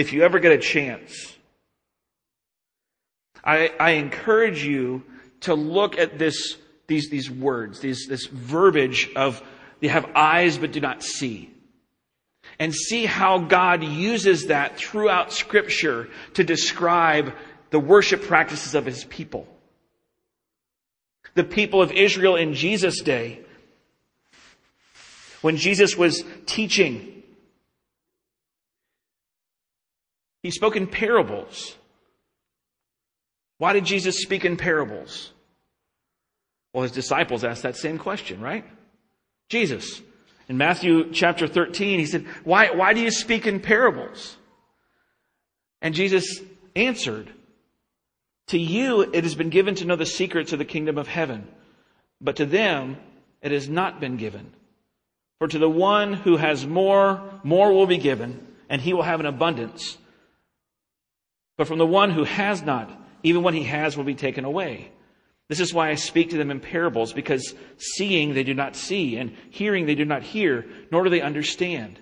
if 0.00 0.14
you 0.14 0.22
ever 0.22 0.38
get 0.38 0.50
a 0.50 0.58
chance, 0.58 1.36
I, 3.44 3.70
I 3.78 3.90
encourage 3.92 4.64
you 4.64 5.02
to 5.40 5.54
look 5.54 5.98
at 5.98 6.18
this, 6.18 6.56
these, 6.86 7.10
these 7.10 7.30
words, 7.30 7.80
these, 7.80 8.06
this 8.08 8.24
verbiage 8.26 9.10
of 9.14 9.42
they 9.80 9.88
have 9.88 10.10
eyes 10.14 10.56
but 10.56 10.72
do 10.72 10.80
not 10.80 11.02
see. 11.02 11.50
And 12.60 12.72
see 12.72 13.06
how 13.06 13.38
God 13.38 13.82
uses 13.82 14.46
that 14.46 14.76
throughout 14.76 15.32
scripture 15.32 16.08
to 16.34 16.44
describe 16.44 17.32
the 17.70 17.80
worship 17.80 18.22
practices 18.22 18.76
of 18.76 18.86
his 18.86 19.04
people. 19.04 19.48
The 21.34 21.42
people 21.42 21.82
of 21.82 21.90
Israel 21.90 22.36
in 22.36 22.54
Jesus' 22.54 23.00
day, 23.00 23.40
when 25.40 25.56
Jesus 25.56 25.96
was 25.96 26.22
teaching 26.46 27.20
He 30.42 30.50
spoke 30.50 30.76
in 30.76 30.86
parables. 30.86 31.76
Why 33.58 33.72
did 33.74 33.84
Jesus 33.84 34.22
speak 34.22 34.44
in 34.44 34.56
parables? 34.56 35.32
Well, 36.72 36.82
his 36.82 36.92
disciples 36.92 37.44
asked 37.44 37.62
that 37.64 37.76
same 37.76 37.98
question, 37.98 38.40
right? 38.40 38.64
Jesus. 39.48 40.00
In 40.50 40.56
Matthew 40.56 41.12
chapter 41.12 41.46
13, 41.46 42.00
he 42.00 42.06
said, 42.06 42.26
why, 42.42 42.72
why 42.72 42.92
do 42.92 43.00
you 43.00 43.12
speak 43.12 43.46
in 43.46 43.60
parables? 43.60 44.36
And 45.80 45.94
Jesus 45.94 46.40
answered, 46.74 47.32
To 48.48 48.58
you 48.58 49.02
it 49.02 49.22
has 49.22 49.36
been 49.36 49.50
given 49.50 49.76
to 49.76 49.84
know 49.84 49.94
the 49.94 50.04
secrets 50.04 50.52
of 50.52 50.58
the 50.58 50.64
kingdom 50.64 50.98
of 50.98 51.06
heaven, 51.06 51.46
but 52.20 52.34
to 52.36 52.46
them 52.46 52.96
it 53.40 53.52
has 53.52 53.68
not 53.68 54.00
been 54.00 54.16
given. 54.16 54.50
For 55.38 55.46
to 55.46 55.58
the 55.60 55.70
one 55.70 56.14
who 56.14 56.36
has 56.36 56.66
more, 56.66 57.22
more 57.44 57.72
will 57.72 57.86
be 57.86 57.98
given, 57.98 58.44
and 58.68 58.82
he 58.82 58.92
will 58.92 59.04
have 59.04 59.20
an 59.20 59.26
abundance. 59.26 59.98
But 61.58 61.68
from 61.68 61.78
the 61.78 61.86
one 61.86 62.10
who 62.10 62.24
has 62.24 62.60
not, 62.60 62.90
even 63.22 63.44
what 63.44 63.54
he 63.54 63.62
has 63.62 63.96
will 63.96 64.02
be 64.02 64.16
taken 64.16 64.44
away. 64.44 64.90
This 65.50 65.58
is 65.58 65.74
why 65.74 65.90
I 65.90 65.96
speak 65.96 66.30
to 66.30 66.36
them 66.36 66.52
in 66.52 66.60
parables, 66.60 67.12
because 67.12 67.56
seeing 67.76 68.34
they 68.34 68.44
do 68.44 68.54
not 68.54 68.76
see, 68.76 69.16
and 69.16 69.36
hearing 69.50 69.84
they 69.84 69.96
do 69.96 70.04
not 70.04 70.22
hear, 70.22 70.64
nor 70.92 71.02
do 71.02 71.10
they 71.10 71.22
understand. 71.22 71.98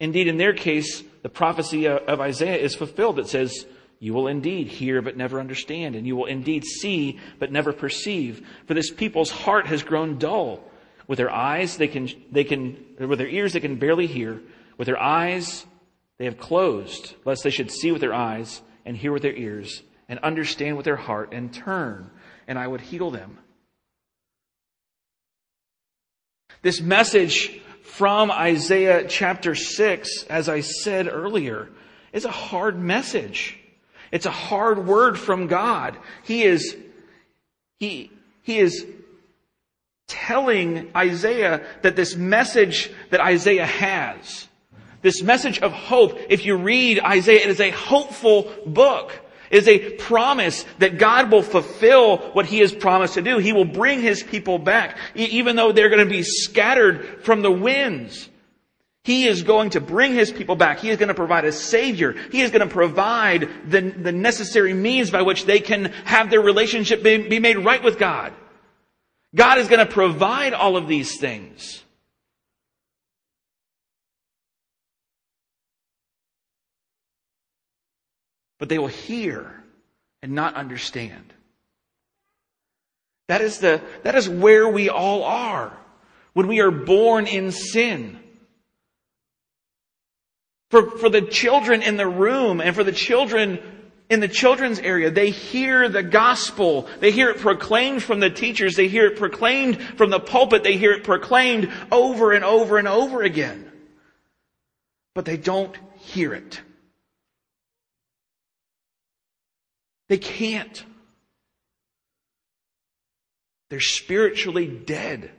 Indeed, 0.00 0.28
in 0.28 0.36
their 0.36 0.52
case, 0.52 1.02
the 1.22 1.30
prophecy 1.30 1.88
of 1.88 2.20
Isaiah 2.20 2.58
is 2.58 2.74
fulfilled. 2.74 3.18
It 3.18 3.28
says, 3.28 3.64
You 4.00 4.12
will 4.12 4.28
indeed 4.28 4.66
hear, 4.66 5.00
but 5.00 5.16
never 5.16 5.40
understand, 5.40 5.96
and 5.96 6.06
you 6.06 6.14
will 6.14 6.26
indeed 6.26 6.66
see, 6.66 7.18
but 7.38 7.50
never 7.50 7.72
perceive. 7.72 8.46
For 8.66 8.74
this 8.74 8.90
people's 8.90 9.30
heart 9.30 9.66
has 9.66 9.82
grown 9.82 10.18
dull. 10.18 10.62
With 11.06 11.16
their 11.16 11.32
eyes, 11.32 11.78
they 11.78 11.88
can, 11.88 12.10
they 12.30 12.44
can, 12.44 12.76
with 12.98 13.18
their 13.18 13.28
ears, 13.28 13.54
they 13.54 13.60
can 13.60 13.76
barely 13.76 14.06
hear. 14.06 14.42
With 14.76 14.88
their 14.88 15.00
eyes, 15.00 15.64
they 16.18 16.26
have 16.26 16.36
closed, 16.36 17.14
lest 17.24 17.44
they 17.44 17.50
should 17.50 17.70
see 17.70 17.92
with 17.92 18.02
their 18.02 18.12
eyes 18.12 18.60
and 18.84 18.94
hear 18.94 19.12
with 19.12 19.22
their 19.22 19.34
ears 19.34 19.82
and 20.06 20.18
understand 20.18 20.76
with 20.76 20.84
their 20.84 20.96
heart 20.96 21.32
and 21.32 21.52
turn, 21.52 22.10
and 22.46 22.58
I 22.58 22.66
would 22.66 22.80
heal 22.80 23.10
them. 23.10 23.38
This 26.62 26.80
message 26.80 27.60
from 27.82 28.30
Isaiah 28.30 29.06
chapter 29.06 29.54
6, 29.54 30.24
as 30.24 30.48
I 30.48 30.60
said 30.60 31.08
earlier, 31.08 31.68
is 32.12 32.24
a 32.24 32.30
hard 32.30 32.78
message. 32.78 33.58
It's 34.10 34.26
a 34.26 34.30
hard 34.30 34.86
word 34.86 35.18
from 35.18 35.46
God. 35.46 35.96
He 36.22 36.44
is, 36.44 36.76
he, 37.78 38.10
he 38.42 38.58
is 38.58 38.86
telling 40.06 40.90
Isaiah 40.96 41.66
that 41.82 41.96
this 41.96 42.16
message 42.16 42.90
that 43.10 43.20
Isaiah 43.20 43.66
has, 43.66 44.48
this 45.02 45.22
message 45.22 45.60
of 45.60 45.72
hope, 45.72 46.18
if 46.30 46.46
you 46.46 46.56
read 46.56 47.00
Isaiah, 47.00 47.40
it 47.40 47.50
is 47.50 47.60
a 47.60 47.70
hopeful 47.70 48.50
book. 48.64 49.12
Is 49.50 49.68
a 49.68 49.90
promise 49.96 50.64
that 50.78 50.98
God 50.98 51.30
will 51.30 51.42
fulfill 51.42 52.18
what 52.32 52.46
He 52.46 52.58
has 52.60 52.74
promised 52.74 53.14
to 53.14 53.22
do. 53.22 53.38
He 53.38 53.52
will 53.52 53.64
bring 53.64 54.00
His 54.00 54.22
people 54.22 54.58
back, 54.58 54.98
even 55.14 55.56
though 55.56 55.72
they're 55.72 55.90
going 55.90 56.06
to 56.06 56.10
be 56.10 56.22
scattered 56.22 57.22
from 57.24 57.42
the 57.42 57.50
winds. 57.50 58.28
He 59.04 59.26
is 59.26 59.42
going 59.42 59.70
to 59.70 59.80
bring 59.82 60.14
His 60.14 60.32
people 60.32 60.56
back. 60.56 60.78
He 60.78 60.88
is 60.88 60.96
going 60.96 61.08
to 61.08 61.14
provide 61.14 61.44
a 61.44 61.52
Savior. 61.52 62.16
He 62.32 62.40
is 62.40 62.50
going 62.50 62.66
to 62.66 62.72
provide 62.72 63.48
the, 63.68 63.82
the 63.82 64.12
necessary 64.12 64.72
means 64.72 65.10
by 65.10 65.22
which 65.22 65.44
they 65.44 65.60
can 65.60 65.92
have 66.06 66.30
their 66.30 66.40
relationship 66.40 67.02
be, 67.02 67.18
be 67.28 67.38
made 67.38 67.58
right 67.58 67.82
with 67.82 67.98
God. 67.98 68.32
God 69.34 69.58
is 69.58 69.68
going 69.68 69.86
to 69.86 69.92
provide 69.92 70.54
all 70.54 70.76
of 70.78 70.88
these 70.88 71.20
things. 71.20 71.83
But 78.64 78.70
they 78.70 78.78
will 78.78 78.86
hear 78.86 79.62
and 80.22 80.32
not 80.32 80.54
understand. 80.54 81.34
That 83.28 83.42
is 83.42 83.58
the, 83.58 83.82
that 84.04 84.14
is 84.14 84.26
where 84.26 84.66
we 84.66 84.88
all 84.88 85.22
are 85.22 85.70
when 86.32 86.46
we 86.46 86.60
are 86.60 86.70
born 86.70 87.26
in 87.26 87.52
sin. 87.52 88.18
For, 90.70 90.96
for 90.96 91.10
the 91.10 91.20
children 91.20 91.82
in 91.82 91.98
the 91.98 92.06
room 92.06 92.62
and 92.62 92.74
for 92.74 92.82
the 92.82 92.90
children 92.90 93.58
in 94.08 94.20
the 94.20 94.28
children's 94.28 94.78
area, 94.78 95.10
they 95.10 95.28
hear 95.28 95.90
the 95.90 96.02
gospel. 96.02 96.88
They 97.00 97.10
hear 97.10 97.28
it 97.28 97.40
proclaimed 97.40 98.02
from 98.02 98.20
the 98.20 98.30
teachers. 98.30 98.76
They 98.76 98.88
hear 98.88 99.04
it 99.08 99.18
proclaimed 99.18 99.78
from 99.98 100.08
the 100.08 100.20
pulpit. 100.20 100.62
They 100.62 100.78
hear 100.78 100.92
it 100.92 101.04
proclaimed 101.04 101.70
over 101.92 102.32
and 102.32 102.46
over 102.46 102.78
and 102.78 102.88
over 102.88 103.22
again. 103.22 103.70
But 105.14 105.26
they 105.26 105.36
don't 105.36 105.76
hear 105.98 106.32
it. 106.32 106.62
They 110.08 110.18
can't. 110.18 110.84
They're 113.70 113.80
spiritually 113.80 114.66
dead. 114.66 115.30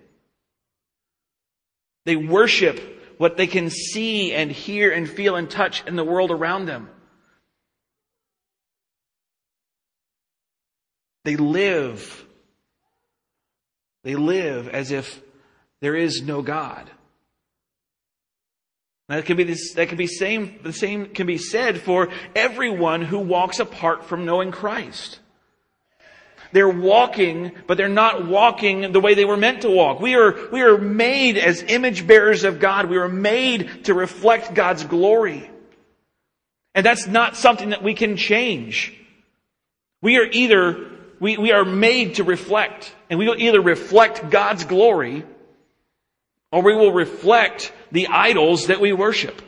They 2.06 2.16
worship 2.16 2.80
what 3.18 3.38
they 3.38 3.48
can 3.48 3.70
see 3.70 4.34
and 4.34 4.52
hear 4.52 4.92
and 4.92 5.10
feel 5.10 5.36
and 5.36 5.50
touch 5.50 5.86
in 5.88 5.96
the 5.96 6.04
world 6.04 6.32
around 6.32 6.66
them. 6.66 6.90
They 11.24 11.38
live. 11.38 12.26
They 14.04 14.16
live 14.16 14.68
as 14.68 14.92
if 14.92 15.22
there 15.82 15.96
is 15.96 16.22
no 16.22 16.42
God. 16.42 16.90
That 19.08 19.26
can 19.26 19.38
be 19.38 19.44
this, 19.44 19.74
that 19.74 19.90
can 19.90 19.98
be 19.98 20.08
same, 20.08 20.60
the 20.64 20.74
same 20.74 21.08
can 21.08 21.28
be 21.28 21.38
said 21.38 21.80
for 21.80 22.10
everyone 22.36 23.04
who 23.04 23.20
walks 23.20 23.60
apart 23.60 24.06
from 24.06 24.26
knowing 24.26 24.52
Christ. 24.52 25.20
They're 26.52 26.70
walking, 26.70 27.52
but 27.68 27.78
they're 27.78 27.90
not 27.90 28.28
walking 28.28 28.94
the 28.94 29.02
way 29.02 29.14
they 29.14 29.26
were 29.26 29.38
meant 29.38 29.62
to 29.62 29.70
walk. 29.70 30.00
We 30.00 30.16
are, 30.16 30.50
we 30.52 30.62
are 30.62 30.78
made 30.78 31.38
as 31.38 31.62
image 31.64 32.08
bearers 32.08 32.44
of 32.46 32.60
God. 32.60 32.90
We 32.90 32.98
are 32.98 33.10
made 33.10 33.86
to 33.86 33.94
reflect 33.94 34.54
God's 34.54 34.86
glory. 34.86 35.50
And 36.74 36.86
that's 36.86 37.08
not 37.08 37.36
something 37.36 37.70
that 37.70 37.84
we 37.84 37.94
can 37.94 38.18
change. 38.18 38.94
We 40.02 40.18
are 40.18 40.26
either, 40.32 40.92
we, 41.20 41.38
we 41.38 41.52
are 41.52 41.66
made 41.66 42.16
to 42.16 42.24
reflect, 42.24 42.94
and 43.10 43.20
we 43.20 43.28
will 43.28 43.40
either 43.40 43.62
reflect 43.62 44.30
God's 44.30 44.66
glory, 44.66 45.26
or 46.56 46.64
we 46.64 46.74
will 46.74 46.94
reflect 46.94 47.74
the 47.92 48.08
idols 48.08 48.68
that 48.68 48.80
we 48.80 48.94
worship. 48.94 49.42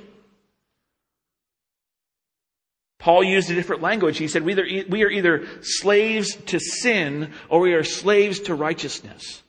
Paul 3.00 3.24
used 3.24 3.50
a 3.50 3.56
different 3.56 3.82
language. 3.82 4.18
He 4.18 4.28
said, 4.28 4.44
we, 4.44 4.52
either, 4.52 4.90
we 4.90 5.06
are 5.06 5.10
either 5.10 5.48
slaves 5.62 6.36
to 6.48 6.60
sin 6.60 7.32
or 7.48 7.62
we 7.62 7.76
are 7.76 7.86
slaves 7.86 8.42
to 8.42 8.56
righteousness. 8.56 9.42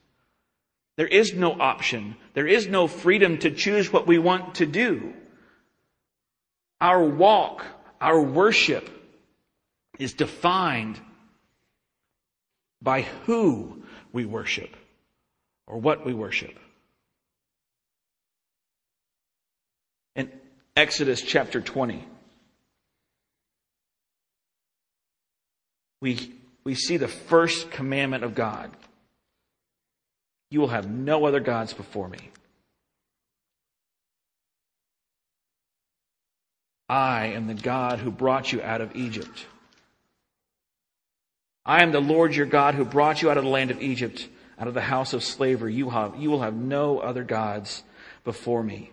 There 0.96 1.08
is 1.08 1.34
no 1.34 1.50
option. 1.50 2.14
There 2.34 2.46
is 2.46 2.68
no 2.68 2.86
freedom 2.86 3.38
to 3.38 3.50
choose 3.50 3.92
what 3.92 4.06
we 4.06 4.18
want 4.18 4.54
to 4.56 4.66
do. 4.66 5.12
Our 6.80 7.02
walk, 7.02 7.66
our 8.00 8.22
worship 8.22 8.88
is 9.98 10.12
defined 10.12 11.00
by 12.80 13.02
who 13.24 13.82
we 14.12 14.26
worship 14.26 14.76
or 15.66 15.78
what 15.78 16.06
we 16.06 16.14
worship. 16.14 16.56
Exodus 20.78 21.20
chapter 21.20 21.60
20, 21.60 22.04
we, 26.00 26.32
we 26.62 26.76
see 26.76 26.96
the 26.96 27.08
first 27.08 27.72
commandment 27.72 28.22
of 28.22 28.36
God. 28.36 28.70
You 30.52 30.60
will 30.60 30.68
have 30.68 30.88
no 30.88 31.24
other 31.24 31.40
gods 31.40 31.72
before 31.72 32.08
me. 32.08 32.30
I 36.88 37.32
am 37.34 37.48
the 37.48 37.54
God 37.54 37.98
who 37.98 38.12
brought 38.12 38.52
you 38.52 38.62
out 38.62 38.80
of 38.80 38.94
Egypt. 38.94 39.46
I 41.66 41.82
am 41.82 41.90
the 41.90 41.98
Lord 41.98 42.36
your 42.36 42.46
God 42.46 42.76
who 42.76 42.84
brought 42.84 43.20
you 43.20 43.32
out 43.32 43.36
of 43.36 43.42
the 43.42 43.50
land 43.50 43.72
of 43.72 43.82
Egypt, 43.82 44.28
out 44.56 44.68
of 44.68 44.74
the 44.74 44.80
house 44.80 45.12
of 45.12 45.24
slavery. 45.24 45.74
You, 45.74 45.90
have, 45.90 46.14
you 46.20 46.30
will 46.30 46.42
have 46.42 46.54
no 46.54 47.00
other 47.00 47.24
gods 47.24 47.82
before 48.22 48.62
me. 48.62 48.92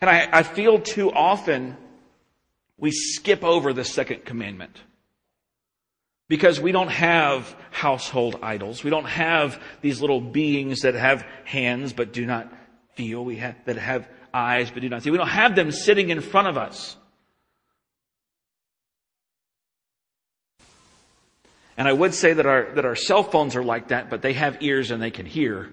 And 0.00 0.08
I, 0.08 0.28
I 0.32 0.42
feel 0.42 0.80
too 0.80 1.12
often 1.12 1.76
we 2.78 2.90
skip 2.90 3.44
over 3.44 3.72
the 3.72 3.84
second 3.84 4.24
commandment. 4.24 4.80
Because 6.28 6.60
we 6.60 6.72
don't 6.72 6.88
have 6.88 7.54
household 7.70 8.38
idols. 8.40 8.84
We 8.84 8.90
don't 8.90 9.04
have 9.04 9.60
these 9.82 10.00
little 10.00 10.20
beings 10.20 10.82
that 10.82 10.94
have 10.94 11.22
hands 11.44 11.92
but 11.92 12.12
do 12.12 12.24
not 12.24 12.50
feel. 12.94 13.24
We 13.24 13.36
have, 13.36 13.56
that 13.66 13.76
have 13.76 14.08
eyes 14.32 14.70
but 14.70 14.80
do 14.80 14.88
not 14.88 15.02
see. 15.02 15.10
We 15.10 15.18
don't 15.18 15.28
have 15.28 15.54
them 15.54 15.72
sitting 15.72 16.10
in 16.10 16.20
front 16.20 16.48
of 16.48 16.56
us. 16.56 16.96
And 21.76 21.88
I 21.88 21.92
would 21.92 22.14
say 22.14 22.32
that 22.32 22.46
our, 22.46 22.74
that 22.74 22.84
our 22.84 22.94
cell 22.94 23.22
phones 23.22 23.56
are 23.56 23.64
like 23.64 23.88
that, 23.88 24.10
but 24.10 24.22
they 24.22 24.34
have 24.34 24.62
ears 24.62 24.90
and 24.90 25.02
they 25.02 25.10
can 25.10 25.26
hear. 25.26 25.72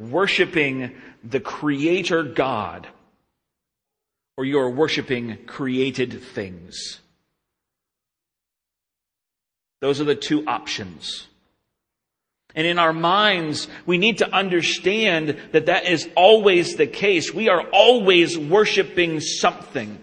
worshiping 0.00 0.94
the 1.22 1.40
creator 1.40 2.22
God 2.22 2.88
or 4.36 4.44
you 4.44 4.58
are 4.58 4.70
worshiping 4.70 5.38
created 5.46 6.22
things. 6.22 7.00
Those 9.80 10.00
are 10.00 10.04
the 10.04 10.14
two 10.14 10.46
options. 10.46 11.26
And 12.54 12.66
in 12.66 12.78
our 12.78 12.92
minds, 12.92 13.68
we 13.84 13.98
need 13.98 14.18
to 14.18 14.32
understand 14.32 15.36
that 15.52 15.66
that 15.66 15.86
is 15.86 16.08
always 16.16 16.76
the 16.76 16.86
case. 16.86 17.34
We 17.34 17.48
are 17.48 17.62
always 17.72 18.38
worshiping 18.38 19.20
something. 19.20 19.98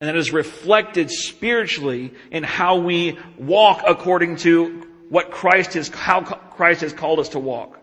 And 0.00 0.08
that 0.08 0.16
is 0.16 0.32
reflected 0.32 1.10
spiritually 1.10 2.12
in 2.30 2.42
how 2.42 2.76
we 2.76 3.18
walk 3.38 3.82
according 3.86 4.36
to 4.36 4.86
what 5.08 5.30
Christ 5.30 5.74
has, 5.74 5.88
how 5.88 6.22
Christ 6.22 6.82
has 6.82 6.92
called 6.92 7.18
us 7.18 7.30
to 7.30 7.38
walk. 7.38 7.79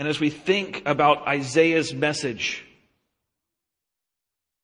And 0.00 0.08
as 0.08 0.18
we 0.18 0.30
think 0.30 0.82
about 0.86 1.28
Isaiah's 1.28 1.92
message, 1.92 2.64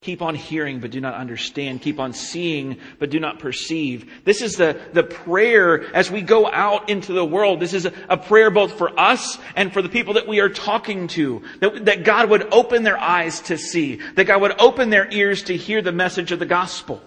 Keep 0.02 0.22
on 0.22 0.36
hearing, 0.36 0.78
but 0.78 0.92
do 0.92 1.00
not 1.00 1.14
understand. 1.14 1.82
Keep 1.82 1.98
on 1.98 2.12
seeing, 2.12 2.78
but 3.00 3.10
do 3.10 3.18
not 3.18 3.40
perceive. 3.40 4.08
This 4.24 4.40
is 4.40 4.54
the, 4.54 4.78
the 4.92 5.02
prayer 5.02 5.92
as 5.96 6.12
we 6.12 6.20
go 6.20 6.48
out 6.48 6.88
into 6.88 7.12
the 7.12 7.24
world. 7.24 7.58
This 7.58 7.74
is 7.74 7.86
a, 7.86 7.92
a 8.08 8.16
prayer 8.16 8.50
both 8.50 8.78
for 8.78 8.96
us 9.00 9.36
and 9.56 9.72
for 9.72 9.82
the 9.82 9.88
people 9.88 10.14
that 10.14 10.28
we 10.28 10.38
are 10.38 10.48
talking 10.48 11.08
to. 11.08 11.42
That, 11.58 11.86
that 11.86 12.04
God 12.04 12.30
would 12.30 12.54
open 12.54 12.84
their 12.84 12.98
eyes 12.98 13.40
to 13.40 13.58
see. 13.58 13.96
That 14.14 14.26
God 14.26 14.42
would 14.42 14.60
open 14.60 14.90
their 14.90 15.10
ears 15.10 15.42
to 15.44 15.56
hear 15.56 15.82
the 15.82 15.90
message 15.90 16.30
of 16.30 16.38
the 16.38 16.46
gospel. 16.46 17.02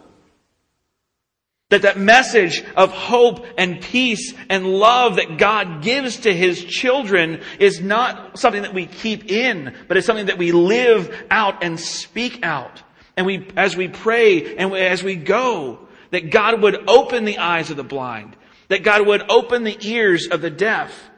That 1.70 1.84
that 1.84 2.00
message 2.00 2.64
of 2.76 2.92
hope 2.92 3.46
and 3.58 3.80
peace 3.80 4.34
and 4.50 4.66
love 4.66 5.18
that 5.18 5.38
God 5.38 5.84
gives 5.84 6.22
to 6.22 6.34
His 6.34 6.64
children 6.64 7.42
is 7.60 7.80
not 7.80 8.40
something 8.40 8.64
that 8.64 8.74
we 8.74 8.88
keep 8.88 9.30
in, 9.32 9.76
but 9.88 9.96
it's 9.96 10.08
something 10.08 10.26
that 10.26 10.40
we 10.40 10.52
live 10.52 11.16
out 11.30 11.64
and 11.64 11.80
speak 11.80 12.44
out. 12.44 12.82
And 13.16 13.26
we, 13.26 13.46
as 13.56 13.78
we 13.78 13.88
pray 13.88 14.56
and 14.56 14.74
as 14.74 15.04
we 15.04 15.16
go, 15.16 15.80
that 16.12 16.32
God 16.32 16.62
would 16.62 16.90
open 16.90 17.26
the 17.26 17.38
eyes 17.38 17.70
of 17.70 17.78
the 17.78 17.84
blind, 17.84 18.36
that 18.70 18.84
God 18.84 19.06
would 19.06 19.30
open 19.30 19.64
the 19.64 19.78
ears 19.82 20.28
of 20.32 20.42
the 20.42 20.50
deaf. 20.50 21.10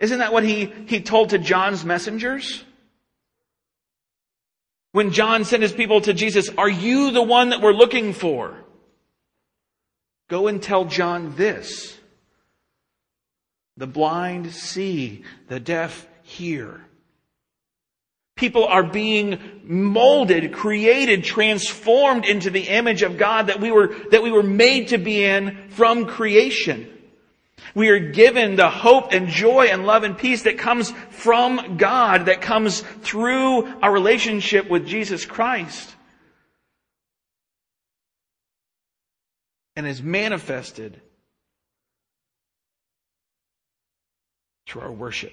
Isn't 0.00 0.18
that 0.18 0.32
what 0.32 0.42
he, 0.42 0.72
he 0.86 1.00
told 1.00 1.30
to 1.30 1.38
John's 1.38 1.84
messengers? 1.84 2.64
When 4.90 5.12
John 5.12 5.44
sent 5.44 5.62
his 5.62 5.72
people 5.72 6.00
to 6.02 6.12
Jesus, 6.12 6.48
are 6.56 6.68
you 6.68 7.10
the 7.10 7.22
one 7.22 7.50
that 7.50 7.60
we're 7.60 7.72
looking 7.72 8.12
for? 8.12 8.63
Go 10.34 10.48
and 10.48 10.60
tell 10.60 10.84
John 10.84 11.36
this. 11.36 11.96
The 13.76 13.86
blind 13.86 14.50
see, 14.50 15.22
the 15.46 15.60
deaf 15.60 16.08
hear. 16.24 16.84
People 18.34 18.64
are 18.64 18.82
being 18.82 19.38
molded, 19.62 20.52
created, 20.52 21.22
transformed 21.22 22.24
into 22.24 22.50
the 22.50 22.62
image 22.62 23.02
of 23.02 23.16
God 23.16 23.46
that 23.46 23.60
we 23.60 23.70
were, 23.70 23.94
that 24.10 24.24
we 24.24 24.32
were 24.32 24.42
made 24.42 24.88
to 24.88 24.98
be 24.98 25.22
in 25.22 25.68
from 25.68 26.06
creation. 26.06 26.90
We 27.76 27.90
are 27.90 28.00
given 28.00 28.56
the 28.56 28.70
hope 28.70 29.12
and 29.12 29.28
joy 29.28 29.66
and 29.66 29.86
love 29.86 30.02
and 30.02 30.18
peace 30.18 30.42
that 30.42 30.58
comes 30.58 30.90
from 31.10 31.76
God, 31.76 32.26
that 32.26 32.40
comes 32.40 32.80
through 32.80 33.72
our 33.80 33.92
relationship 33.92 34.68
with 34.68 34.84
Jesus 34.84 35.26
Christ. 35.26 35.93
And 39.76 39.86
is 39.86 40.02
manifested 40.02 41.00
through 44.66 44.82
our 44.82 44.92
worship. 44.92 45.32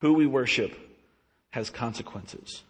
Who 0.00 0.12
we 0.14 0.26
worship 0.26 0.76
has 1.50 1.70
consequences. 1.70 2.62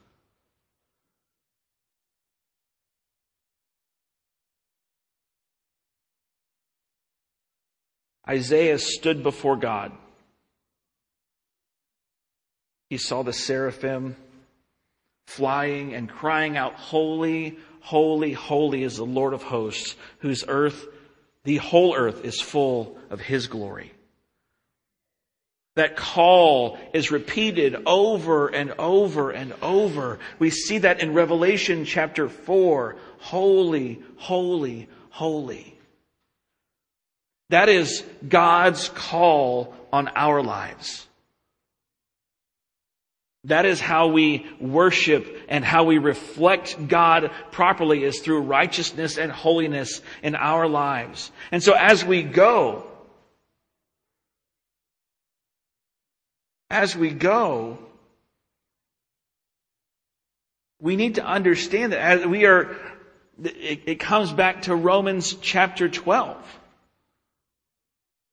Isaiah 8.28 8.78
stood 8.78 9.22
before 9.22 9.56
God. 9.56 9.92
He 12.90 12.98
saw 12.98 13.22
the 13.22 13.32
seraphim 13.32 14.16
flying 15.26 15.94
and 15.94 16.08
crying 16.08 16.56
out, 16.56 16.74
Holy, 16.74 17.58
holy, 17.86 18.32
holy 18.32 18.82
is 18.82 18.96
the 18.96 19.06
Lord 19.06 19.32
of 19.32 19.44
hosts, 19.44 19.94
whose 20.18 20.42
earth, 20.48 20.86
the 21.44 21.58
whole 21.58 21.94
earth 21.94 22.24
is 22.24 22.40
full 22.40 22.98
of 23.10 23.20
his 23.20 23.46
glory. 23.46 23.92
That 25.76 25.94
call 25.94 26.78
is 26.92 27.12
repeated 27.12 27.76
over 27.86 28.48
and 28.48 28.72
over 28.72 29.30
and 29.30 29.54
over. 29.62 30.18
We 30.40 30.50
see 30.50 30.78
that 30.78 31.00
in 31.00 31.14
Revelation 31.14 31.84
chapter 31.84 32.28
4. 32.28 32.96
Holy, 33.20 34.02
holy, 34.16 34.88
holy. 35.10 35.78
That 37.50 37.68
is 37.68 38.02
God's 38.28 38.88
call 38.88 39.72
on 39.92 40.08
our 40.16 40.42
lives. 40.42 41.06
That 43.46 43.64
is 43.64 43.80
how 43.80 44.08
we 44.08 44.44
worship 44.60 45.44
and 45.48 45.64
how 45.64 45.84
we 45.84 45.98
reflect 45.98 46.88
God 46.88 47.30
properly 47.52 48.02
is 48.02 48.18
through 48.18 48.40
righteousness 48.40 49.18
and 49.18 49.30
holiness 49.30 50.00
in 50.22 50.34
our 50.34 50.68
lives. 50.68 51.30
And 51.52 51.62
so 51.62 51.72
as 51.72 52.04
we 52.04 52.24
go, 52.24 52.84
as 56.70 56.96
we 56.96 57.10
go, 57.10 57.78
we 60.80 60.96
need 60.96 61.14
to 61.14 61.24
understand 61.24 61.92
that 61.92 62.00
as 62.00 62.26
we 62.26 62.46
are, 62.46 62.76
it, 63.42 63.82
it 63.86 64.00
comes 64.00 64.32
back 64.32 64.62
to 64.62 64.74
Romans 64.74 65.34
chapter 65.34 65.88
12. 65.88 66.36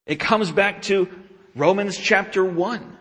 It 0.08 0.20
comes 0.20 0.52
back 0.52 0.82
to 0.84 1.08
Romans 1.56 1.98
chapter 1.98 2.44
1. 2.44 2.98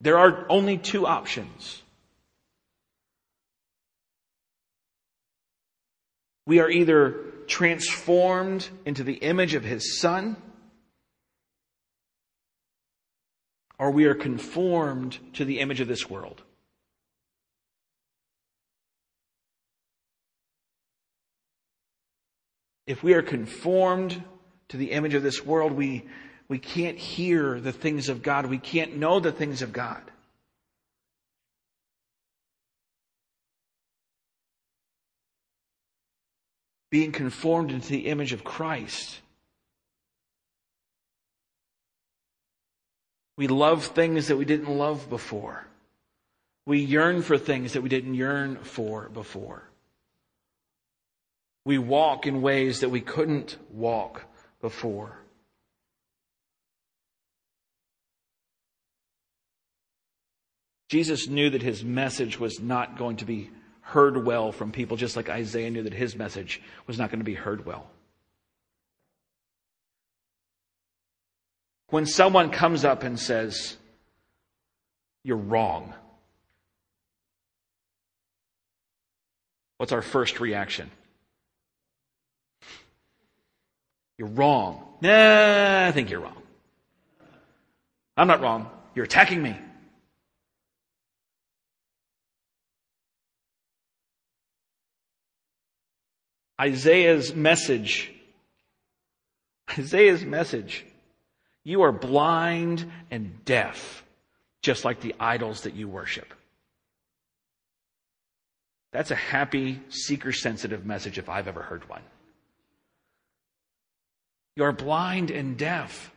There 0.00 0.18
are 0.18 0.46
only 0.48 0.78
two 0.78 1.06
options. 1.06 1.82
We 6.46 6.60
are 6.60 6.70
either 6.70 7.16
transformed 7.46 8.68
into 8.84 9.02
the 9.02 9.14
image 9.14 9.54
of 9.54 9.64
his 9.64 9.98
son, 9.98 10.36
or 13.78 13.90
we 13.90 14.04
are 14.04 14.14
conformed 14.14 15.18
to 15.34 15.44
the 15.44 15.60
image 15.60 15.80
of 15.80 15.88
this 15.88 16.08
world. 16.08 16.42
If 22.86 23.02
we 23.02 23.14
are 23.14 23.22
conformed 23.22 24.22
to 24.68 24.76
the 24.76 24.92
image 24.92 25.14
of 25.14 25.22
this 25.22 25.44
world, 25.44 25.72
we, 25.72 26.04
we 26.48 26.58
can't 26.58 26.98
hear 26.98 27.60
the 27.60 27.72
things 27.72 28.08
of 28.08 28.22
God. 28.22 28.46
We 28.46 28.58
can't 28.58 28.96
know 28.96 29.20
the 29.20 29.32
things 29.32 29.62
of 29.62 29.72
God. 29.72 30.02
Being 36.90 37.12
conformed 37.12 37.72
into 37.72 37.88
the 37.88 38.06
image 38.06 38.32
of 38.32 38.44
Christ 38.44 39.20
We 43.36 43.48
love 43.48 43.84
things 43.84 44.28
that 44.28 44.36
we 44.36 44.44
didn't 44.44 44.74
love 44.76 45.10
before. 45.10 45.66
We 46.64 46.80
yearn 46.80 47.22
for 47.22 47.36
things 47.38 47.74
that 47.74 47.82
we 47.82 47.88
didn't 47.88 48.14
yearn 48.14 48.56
for 48.56 49.08
before. 49.10 49.68
We 51.64 51.78
walk 51.78 52.26
in 52.26 52.42
ways 52.42 52.80
that 52.80 52.88
we 52.88 53.00
couldn't 53.00 53.56
walk 53.70 54.24
before. 54.60 55.18
Jesus 60.88 61.26
knew 61.28 61.50
that 61.50 61.62
his 61.62 61.84
message 61.84 62.38
was 62.38 62.60
not 62.60 62.96
going 62.96 63.16
to 63.16 63.24
be 63.24 63.50
heard 63.80 64.24
well 64.24 64.52
from 64.52 64.72
people, 64.72 64.96
just 64.96 65.16
like 65.16 65.28
Isaiah 65.28 65.70
knew 65.70 65.82
that 65.82 65.92
his 65.92 66.16
message 66.16 66.60
was 66.86 66.98
not 66.98 67.10
going 67.10 67.20
to 67.20 67.24
be 67.24 67.34
heard 67.34 67.64
well. 67.64 67.86
When 71.90 72.06
someone 72.06 72.50
comes 72.50 72.84
up 72.84 73.02
and 73.04 73.18
says, 73.18 73.76
You're 75.22 75.36
wrong, 75.36 75.94
what's 79.78 79.92
our 79.92 80.02
first 80.02 80.40
reaction? 80.40 80.90
You're 84.18 84.28
wrong. 84.28 84.82
Nah, 85.00 85.86
I 85.86 85.92
think 85.92 86.10
you're 86.10 86.20
wrong. 86.20 86.42
I'm 88.16 88.28
not 88.28 88.40
wrong. 88.40 88.70
You're 88.94 89.04
attacking 89.04 89.42
me. 89.42 89.56
Isaiah's 96.60 97.34
message, 97.34 98.12
Isaiah's 99.78 100.24
message 100.24 100.84
you 101.66 101.82
are 101.82 101.90
blind 101.90 102.88
and 103.10 103.44
deaf, 103.44 104.04
just 104.62 104.84
like 104.84 105.00
the 105.00 105.16
idols 105.18 105.62
that 105.62 105.74
you 105.74 105.88
worship. 105.88 106.32
That's 108.92 109.10
a 109.10 109.16
happy, 109.16 109.80
seeker 109.88 110.30
sensitive 110.30 110.86
message 110.86 111.18
if 111.18 111.28
I've 111.28 111.48
ever 111.48 111.62
heard 111.62 111.88
one. 111.88 112.02
You 114.54 114.62
are 114.62 114.72
blind 114.72 115.32
and 115.32 115.58
deaf. 115.58 116.12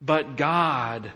But 0.00 0.36
God, 0.36 1.10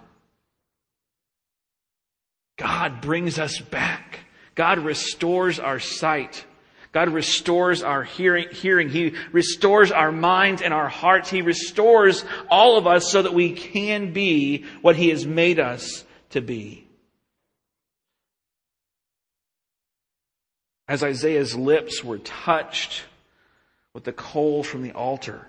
God 2.56 3.00
brings 3.00 3.38
us 3.38 3.60
back. 3.60 4.18
God 4.56 4.80
restores 4.80 5.60
our 5.60 5.78
sight. 5.78 6.44
God 6.92 7.10
restores 7.10 7.82
our 7.82 8.02
hearing, 8.02 8.48
hearing. 8.50 8.88
He 8.88 9.14
restores 9.30 9.92
our 9.92 10.10
minds 10.10 10.62
and 10.62 10.72
our 10.72 10.88
hearts. 10.88 11.28
He 11.28 11.42
restores 11.42 12.24
all 12.50 12.78
of 12.78 12.86
us 12.86 13.10
so 13.10 13.22
that 13.22 13.34
we 13.34 13.52
can 13.52 14.12
be 14.12 14.64
what 14.80 14.96
He 14.96 15.10
has 15.10 15.26
made 15.26 15.60
us 15.60 16.04
to 16.30 16.40
be. 16.40 16.86
As 20.88 21.02
Isaiah's 21.02 21.54
lips 21.54 22.02
were 22.02 22.18
touched 22.18 23.02
with 23.92 24.04
the 24.04 24.12
coal 24.12 24.62
from 24.62 24.82
the 24.82 24.92
altar, 24.92 25.46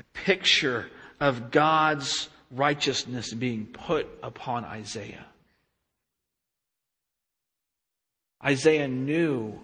a 0.00 0.04
picture 0.14 0.90
of 1.20 1.50
God's 1.50 2.30
righteousness 2.50 3.34
being 3.34 3.66
put 3.66 4.08
upon 4.22 4.64
Isaiah. 4.64 5.26
Isaiah 8.44 8.88
knew 8.88 9.58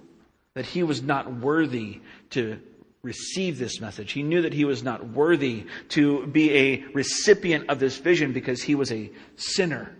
that 0.54 0.64
he 0.64 0.82
was 0.82 1.02
not 1.02 1.32
worthy 1.32 2.00
to 2.30 2.60
receive 3.02 3.58
this 3.58 3.80
message. 3.80 4.12
He 4.12 4.22
knew 4.22 4.42
that 4.42 4.52
he 4.52 4.64
was 4.64 4.82
not 4.82 5.08
worthy 5.08 5.66
to 5.90 6.26
be 6.26 6.52
a 6.52 6.84
recipient 6.92 7.68
of 7.70 7.78
this 7.78 7.98
vision 7.98 8.32
because 8.32 8.62
he 8.62 8.74
was 8.74 8.92
a 8.92 9.10
sinner. 9.36 9.94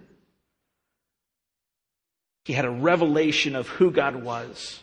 He 2.44 2.52
had 2.52 2.64
a 2.64 2.70
revelation 2.70 3.54
of 3.54 3.68
who 3.68 3.90
God 3.90 4.16
was. 4.16 4.80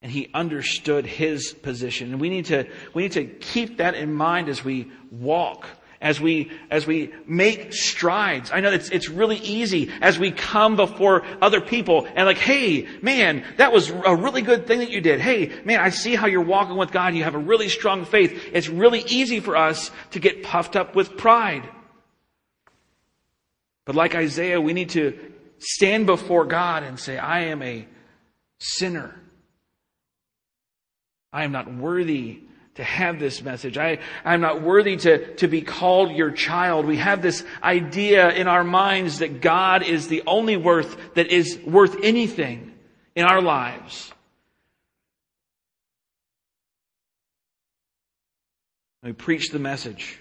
And 0.00 0.12
he 0.12 0.30
understood 0.32 1.04
his 1.04 1.52
position. 1.52 2.12
And 2.12 2.20
we 2.20 2.30
need 2.30 2.46
to, 2.46 2.68
we 2.94 3.02
need 3.02 3.12
to 3.12 3.24
keep 3.24 3.78
that 3.78 3.94
in 3.94 4.14
mind 4.14 4.48
as 4.48 4.64
we 4.64 4.90
walk 5.10 5.66
as 6.00 6.20
we, 6.20 6.50
as 6.70 6.86
we 6.86 7.12
make 7.26 7.72
strides. 7.72 8.50
I 8.52 8.60
know 8.60 8.70
it's, 8.70 8.88
it's 8.90 9.08
really 9.08 9.38
easy 9.38 9.90
as 10.00 10.18
we 10.18 10.30
come 10.30 10.76
before 10.76 11.24
other 11.42 11.60
people 11.60 12.06
and 12.14 12.26
like, 12.26 12.38
hey, 12.38 12.86
man, 13.02 13.44
that 13.56 13.72
was 13.72 13.90
a 13.90 14.14
really 14.14 14.42
good 14.42 14.66
thing 14.66 14.78
that 14.78 14.90
you 14.90 15.00
did. 15.00 15.20
Hey, 15.20 15.52
man, 15.64 15.80
I 15.80 15.90
see 15.90 16.14
how 16.14 16.26
you're 16.26 16.40
walking 16.40 16.76
with 16.76 16.92
God. 16.92 17.14
You 17.14 17.24
have 17.24 17.34
a 17.34 17.38
really 17.38 17.68
strong 17.68 18.04
faith. 18.04 18.50
It's 18.52 18.68
really 18.68 19.00
easy 19.00 19.40
for 19.40 19.56
us 19.56 19.90
to 20.12 20.20
get 20.20 20.44
puffed 20.44 20.76
up 20.76 20.94
with 20.94 21.16
pride. 21.16 21.68
But 23.84 23.96
like 23.96 24.14
Isaiah, 24.14 24.60
we 24.60 24.74
need 24.74 24.90
to 24.90 25.18
stand 25.58 26.06
before 26.06 26.44
God 26.44 26.84
and 26.84 26.98
say, 26.98 27.18
I 27.18 27.46
am 27.46 27.62
a 27.62 27.86
sinner. 28.60 29.20
I 31.32 31.44
am 31.44 31.52
not 31.52 31.72
worthy 31.72 32.42
to 32.78 32.84
have 32.84 33.18
this 33.18 33.42
message. 33.42 33.76
I, 33.76 33.98
I'm 34.24 34.40
not 34.40 34.62
worthy 34.62 34.96
to, 34.98 35.34
to 35.34 35.48
be 35.48 35.62
called 35.62 36.12
your 36.12 36.30
child. 36.30 36.86
We 36.86 36.98
have 36.98 37.22
this 37.22 37.44
idea 37.60 38.30
in 38.30 38.46
our 38.46 38.62
minds 38.62 39.18
that 39.18 39.40
God 39.40 39.82
is 39.82 40.06
the 40.06 40.22
only 40.28 40.56
worth 40.56 40.96
that 41.14 41.26
is 41.26 41.58
worth 41.66 41.96
anything 42.04 42.72
in 43.16 43.24
our 43.24 43.42
lives. 43.42 44.12
We 49.02 49.12
preach 49.12 49.50
the 49.50 49.58
message. 49.58 50.20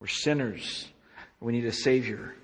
We're 0.00 0.06
sinners. 0.06 0.88
We 1.38 1.52
need 1.52 1.66
a 1.66 1.72
Savior. 1.72 2.34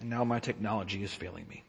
And 0.00 0.10
now 0.10 0.24
my 0.24 0.38
technology 0.38 1.02
is 1.02 1.12
failing 1.12 1.46
me. 1.48 1.64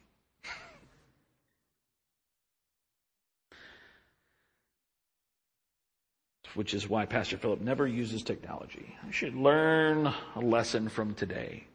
Which 6.55 6.73
is 6.73 6.89
why 6.89 7.05
Pastor 7.05 7.37
Philip 7.37 7.61
never 7.61 7.87
uses 7.87 8.23
technology. 8.23 8.95
I 9.07 9.11
should 9.11 9.35
learn 9.35 10.11
a 10.35 10.39
lesson 10.39 10.89
from 10.89 11.13
today. 11.13 11.65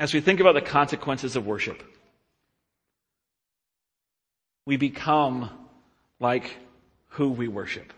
As 0.00 0.14
we 0.14 0.20
think 0.20 0.40
about 0.40 0.54
the 0.54 0.62
consequences 0.62 1.36
of 1.36 1.46
worship, 1.46 1.82
we 4.64 4.76
become 4.76 5.50
like 6.20 6.56
who 7.08 7.30
we 7.30 7.48
worship. 7.48 7.92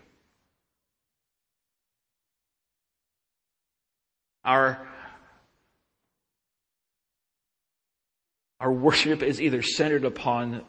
Our 4.43 4.87
Our 8.61 8.71
worship 8.71 9.23
is 9.23 9.41
either 9.41 9.63
centered 9.63 10.05
upon 10.05 10.63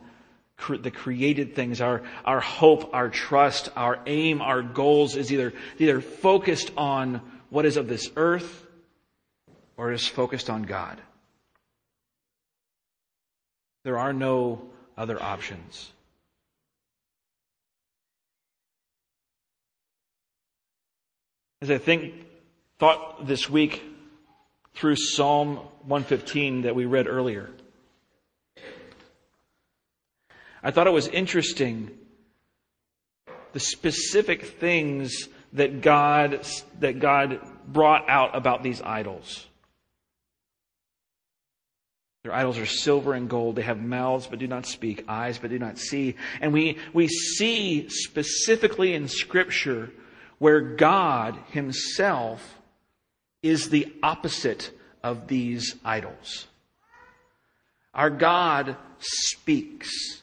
the 0.69 0.91
created 0.91 1.55
things, 1.55 1.83
our, 1.83 2.03
our 2.25 2.41
hope, 2.41 2.95
our 2.95 3.11
trust, 3.11 3.69
our 3.77 4.01
aim, 4.07 4.41
our 4.41 4.63
goals 4.63 5.15
is 5.15 5.31
either, 5.31 5.53
either 5.79 6.01
focused 6.01 6.71
on 6.79 7.21
what 7.51 7.67
is 7.67 7.77
of 7.77 7.89
this 7.89 8.11
earth 8.17 8.67
or 9.77 9.93
is 9.93 10.07
focused 10.07 10.49
on 10.49 10.63
God. 10.63 11.03
There 13.85 13.99
are 13.99 14.15
no 14.15 14.63
other 14.97 15.23
options. 15.23 15.93
As 21.61 21.71
I 21.71 21.77
think, 21.77 22.15
thought 22.79 23.27
this 23.27 23.51
week 23.51 23.83
through 24.75 24.97
Psalm 24.97 25.57
115 25.87 26.63
that 26.63 26.75
we 26.75 26.87
read 26.87 27.07
earlier, 27.07 27.51
I 30.63 30.71
thought 30.71 30.87
it 30.87 30.93
was 30.93 31.09
interesting 31.09 31.91
the 33.53 33.61
specific 33.61 34.45
things 34.47 35.29
that 35.53 35.83
God, 35.83 36.47
that 36.81 36.99
God 36.99 37.41
brought 37.67 38.09
out 38.09 38.35
about 38.37 38.63
these 38.63 38.81
idols. 38.81 39.47
Their 42.23 42.33
idols 42.33 42.59
are 42.59 42.67
silver 42.67 43.15
and 43.15 43.29
gold. 43.29 43.57
They 43.57 43.63
have 43.63 43.81
mouths 43.81 44.29
but 44.29 44.39
do 44.39 44.47
not 44.47 44.65
speak, 44.65 45.05
eyes 45.09 45.39
but 45.39 45.51
do 45.51 45.59
not 45.59 45.77
see. 45.77 46.15
And 46.41 46.53
we, 46.53 46.79
we 46.93 47.09
see 47.09 47.89
specifically 47.89 48.95
in 48.95 49.09
Scripture 49.09 49.91
where 50.39 50.61
God 50.61 51.37
Himself 51.51 52.59
is 53.43 53.71
the 53.71 53.93
opposite 54.03 54.71
of 55.03 55.27
these 55.27 55.75
idols. 55.85 56.47
Our 57.93 58.09
God 58.09 58.77
speaks. 59.01 60.22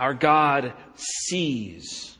Our 0.00 0.14
God 0.14 0.72
sees. 0.94 2.16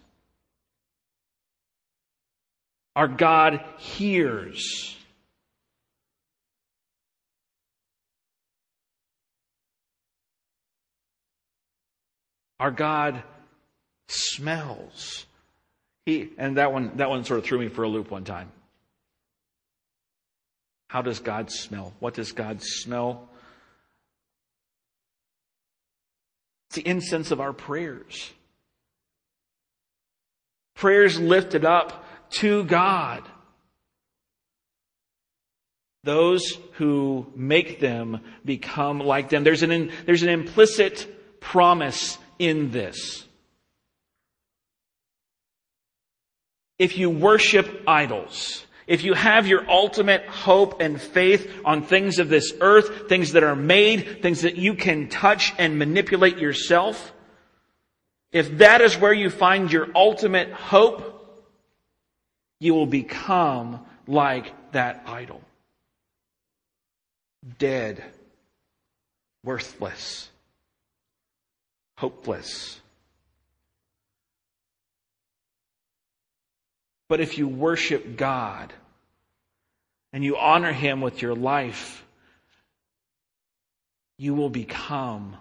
Our 2.94 3.08
God 3.08 3.64
hears. 3.78 4.94
Our 12.58 12.70
God 12.70 13.22
smells. 14.08 15.24
He, 16.04 16.28
and 16.36 16.58
that 16.58 16.74
one, 16.74 16.98
that 16.98 17.08
one 17.08 17.24
sort 17.24 17.38
of 17.38 17.46
threw 17.46 17.58
me 17.58 17.68
for 17.68 17.84
a 17.84 17.88
loop 17.88 18.10
one 18.10 18.24
time. 18.24 18.52
How 20.88 21.00
does 21.00 21.20
God 21.20 21.50
smell? 21.50 21.94
What 21.98 22.12
does 22.12 22.32
God 22.32 22.58
smell? 22.60 23.29
It's 26.70 26.76
the 26.76 26.88
incense 26.88 27.32
of 27.32 27.40
our 27.40 27.52
prayers. 27.52 28.32
Prayers 30.76 31.18
lifted 31.18 31.64
up 31.64 32.04
to 32.34 32.62
God. 32.62 33.28
Those 36.04 36.56
who 36.74 37.26
make 37.34 37.80
them 37.80 38.20
become 38.44 39.00
like 39.00 39.30
them. 39.30 39.42
There's 39.42 39.64
an, 39.64 39.90
there's 40.06 40.22
an 40.22 40.28
implicit 40.28 41.40
promise 41.40 42.16
in 42.38 42.70
this. 42.70 43.26
If 46.78 46.96
you 46.96 47.10
worship 47.10 47.82
idols, 47.88 48.64
if 48.90 49.04
you 49.04 49.14
have 49.14 49.46
your 49.46 49.70
ultimate 49.70 50.26
hope 50.26 50.80
and 50.80 51.00
faith 51.00 51.60
on 51.64 51.84
things 51.84 52.18
of 52.18 52.28
this 52.28 52.52
earth, 52.60 53.08
things 53.08 53.34
that 53.34 53.44
are 53.44 53.54
made, 53.54 54.20
things 54.20 54.40
that 54.40 54.56
you 54.56 54.74
can 54.74 55.08
touch 55.08 55.54
and 55.58 55.78
manipulate 55.78 56.38
yourself, 56.38 57.12
if 58.32 58.58
that 58.58 58.80
is 58.80 58.98
where 58.98 59.12
you 59.12 59.30
find 59.30 59.70
your 59.70 59.86
ultimate 59.94 60.50
hope, 60.50 61.46
you 62.58 62.74
will 62.74 62.86
become 62.86 63.78
like 64.08 64.52
that 64.72 65.04
idol. 65.06 65.40
Dead, 67.60 68.02
worthless, 69.44 70.28
hopeless. 71.96 72.80
But 77.06 77.20
if 77.20 77.38
you 77.38 77.46
worship 77.46 78.16
God, 78.16 78.72
and 80.12 80.24
you 80.24 80.36
honor 80.36 80.72
him 80.72 81.00
with 81.00 81.22
your 81.22 81.34
life, 81.34 82.04
you 84.18 84.34
will 84.34 84.50
become 84.50 85.36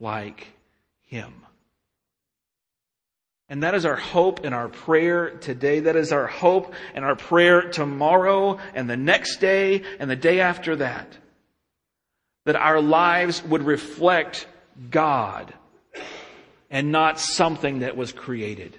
like 0.00 0.46
him. 1.02 1.32
And 3.48 3.62
that 3.62 3.74
is 3.74 3.84
our 3.84 3.96
hope 3.96 4.44
and 4.44 4.54
our 4.54 4.68
prayer 4.68 5.30
today. 5.30 5.80
That 5.80 5.96
is 5.96 6.10
our 6.12 6.26
hope 6.26 6.74
and 6.94 7.04
our 7.04 7.14
prayer 7.14 7.70
tomorrow 7.70 8.58
and 8.74 8.90
the 8.90 8.96
next 8.96 9.36
day 9.36 9.82
and 10.00 10.10
the 10.10 10.16
day 10.16 10.40
after 10.40 10.76
that. 10.76 11.16
That 12.44 12.56
our 12.56 12.80
lives 12.80 13.44
would 13.44 13.62
reflect 13.62 14.46
God 14.90 15.52
and 16.70 16.90
not 16.90 17.20
something 17.20 17.80
that 17.80 17.96
was 17.96 18.12
created. 18.12 18.76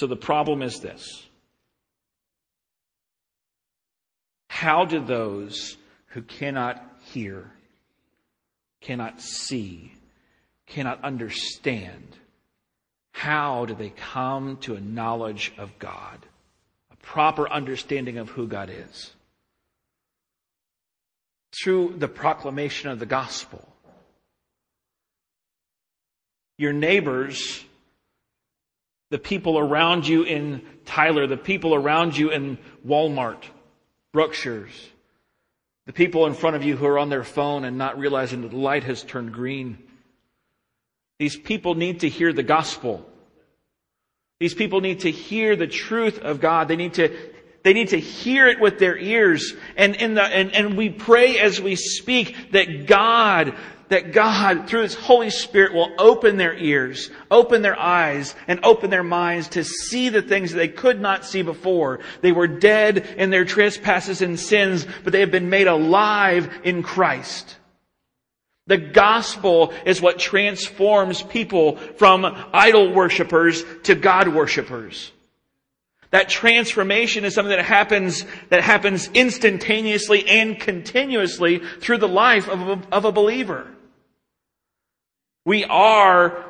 So 0.00 0.06
the 0.06 0.16
problem 0.16 0.62
is 0.62 0.80
this. 0.80 1.26
How 4.48 4.86
do 4.86 4.98
those 4.98 5.76
who 6.06 6.22
cannot 6.22 6.82
hear, 7.12 7.50
cannot 8.80 9.20
see, 9.20 9.92
cannot 10.66 11.04
understand, 11.04 12.16
how 13.12 13.66
do 13.66 13.74
they 13.74 13.90
come 13.90 14.56
to 14.62 14.74
a 14.74 14.80
knowledge 14.80 15.52
of 15.58 15.78
God? 15.78 16.24
A 16.90 16.96
proper 16.96 17.46
understanding 17.46 18.16
of 18.16 18.30
who 18.30 18.46
God 18.46 18.70
is. 18.70 19.12
Through 21.62 21.96
the 21.98 22.08
proclamation 22.08 22.88
of 22.88 23.00
the 23.00 23.04
gospel. 23.04 23.68
Your 26.56 26.72
neighbors, 26.72 27.66
the 29.10 29.18
people 29.18 29.58
around 29.58 30.06
you 30.06 30.22
in 30.22 30.62
Tyler, 30.86 31.26
the 31.26 31.36
people 31.36 31.74
around 31.74 32.16
you 32.16 32.30
in 32.30 32.58
Walmart, 32.86 33.42
Brookshire's, 34.12 34.88
the 35.86 35.92
people 35.92 36.26
in 36.26 36.34
front 36.34 36.56
of 36.56 36.62
you 36.62 36.76
who 36.76 36.86
are 36.86 36.98
on 36.98 37.08
their 37.08 37.24
phone 37.24 37.64
and 37.64 37.76
not 37.76 37.98
realizing 37.98 38.42
that 38.42 38.52
the 38.52 38.56
light 38.56 38.84
has 38.84 39.02
turned 39.02 39.32
green. 39.32 39.78
These 41.18 41.36
people 41.36 41.74
need 41.74 42.00
to 42.00 42.08
hear 42.08 42.32
the 42.32 42.42
gospel. 42.42 43.04
These 44.38 44.54
people 44.54 44.80
need 44.80 45.00
to 45.00 45.10
hear 45.10 45.56
the 45.56 45.66
truth 45.66 46.18
of 46.18 46.40
God. 46.40 46.68
They 46.68 46.76
need 46.76 46.94
to, 46.94 47.14
they 47.62 47.72
need 47.72 47.88
to 47.88 48.00
hear 48.00 48.46
it 48.46 48.60
with 48.60 48.78
their 48.78 48.96
ears. 48.96 49.54
And 49.76 49.96
in 49.96 50.14
the, 50.14 50.22
and, 50.22 50.54
and 50.54 50.76
we 50.76 50.88
pray 50.88 51.38
as 51.38 51.60
we 51.60 51.76
speak 51.76 52.52
that 52.52 52.86
God, 52.86 53.54
that 53.90 54.12
God, 54.12 54.68
through 54.68 54.82
His 54.82 54.94
Holy 54.94 55.30
Spirit, 55.30 55.74
will 55.74 55.92
open 55.98 56.36
their 56.36 56.54
ears, 56.54 57.10
open 57.30 57.60
their 57.62 57.78
eyes, 57.78 58.34
and 58.48 58.60
open 58.64 58.88
their 58.88 59.02
minds 59.02 59.48
to 59.50 59.64
see 59.64 60.08
the 60.08 60.22
things 60.22 60.52
that 60.52 60.58
they 60.58 60.68
could 60.68 61.00
not 61.00 61.26
see 61.26 61.42
before. 61.42 62.00
They 62.22 62.32
were 62.32 62.46
dead 62.46 62.98
in 63.18 63.30
their 63.30 63.44
trespasses 63.44 64.22
and 64.22 64.38
sins, 64.38 64.86
but 65.04 65.12
they 65.12 65.20
have 65.20 65.32
been 65.32 65.50
made 65.50 65.66
alive 65.66 66.48
in 66.64 66.82
Christ. 66.82 67.56
The 68.68 68.78
gospel 68.78 69.74
is 69.84 70.00
what 70.00 70.20
transforms 70.20 71.22
people 71.22 71.76
from 71.76 72.24
idol 72.52 72.92
worshippers 72.92 73.64
to 73.84 73.96
God 73.96 74.28
worshippers. 74.28 75.10
That 76.10 76.28
transformation 76.28 77.24
is 77.24 77.34
something 77.34 77.56
that 77.56 77.64
happens, 77.64 78.24
that 78.50 78.62
happens 78.62 79.08
instantaneously 79.14 80.28
and 80.28 80.58
continuously 80.58 81.60
through 81.80 81.98
the 81.98 82.08
life 82.08 82.48
of 82.48 82.60
a, 82.60 82.82
of 82.92 83.04
a 83.04 83.12
believer. 83.12 83.66
We 85.44 85.64
are 85.64 86.44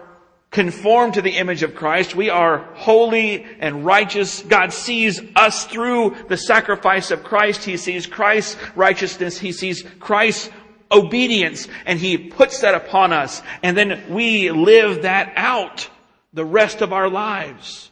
conformed 0.51 1.15
to 1.15 1.23
the 1.23 1.37
image 1.37 1.63
of 1.63 1.77
Christ. 1.77 2.15
We 2.15 2.29
are 2.29 2.59
holy 2.75 3.47
and 3.61 3.85
righteous. 3.85 4.43
God 4.43 4.73
sees 4.73 5.21
us 5.37 5.65
through 5.67 6.17
the 6.29 6.37
sacrifice 6.37 7.11
of 7.11 7.23
Christ. 7.23 7.65
He 7.65 7.77
sees 7.77 8.07
Christ's 8.07 8.57
righteousness. 8.75 9.39
He 9.39 9.53
sees 9.53 9.85
Christ's 10.01 10.51
obedience 10.91 11.69
and 11.87 11.99
He 11.99 12.19
puts 12.19 12.61
that 12.61 12.75
upon 12.75 13.13
us. 13.13 13.43
And 13.63 13.77
then 13.77 14.13
we 14.13 14.51
live 14.51 15.03
that 15.03 15.33
out 15.37 15.89
the 16.33 16.45
rest 16.45 16.83
of 16.83 16.93
our 16.93 17.09
lives 17.09 17.91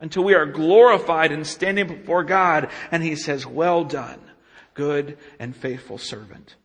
until 0.00 0.24
we 0.24 0.34
are 0.34 0.46
glorified 0.46 1.30
and 1.30 1.46
standing 1.46 1.86
before 1.86 2.24
God. 2.24 2.70
And 2.90 3.00
He 3.02 3.14
says, 3.14 3.46
well 3.46 3.84
done, 3.84 4.20
good 4.74 5.18
and 5.38 5.54
faithful 5.54 5.98
servant. 5.98 6.56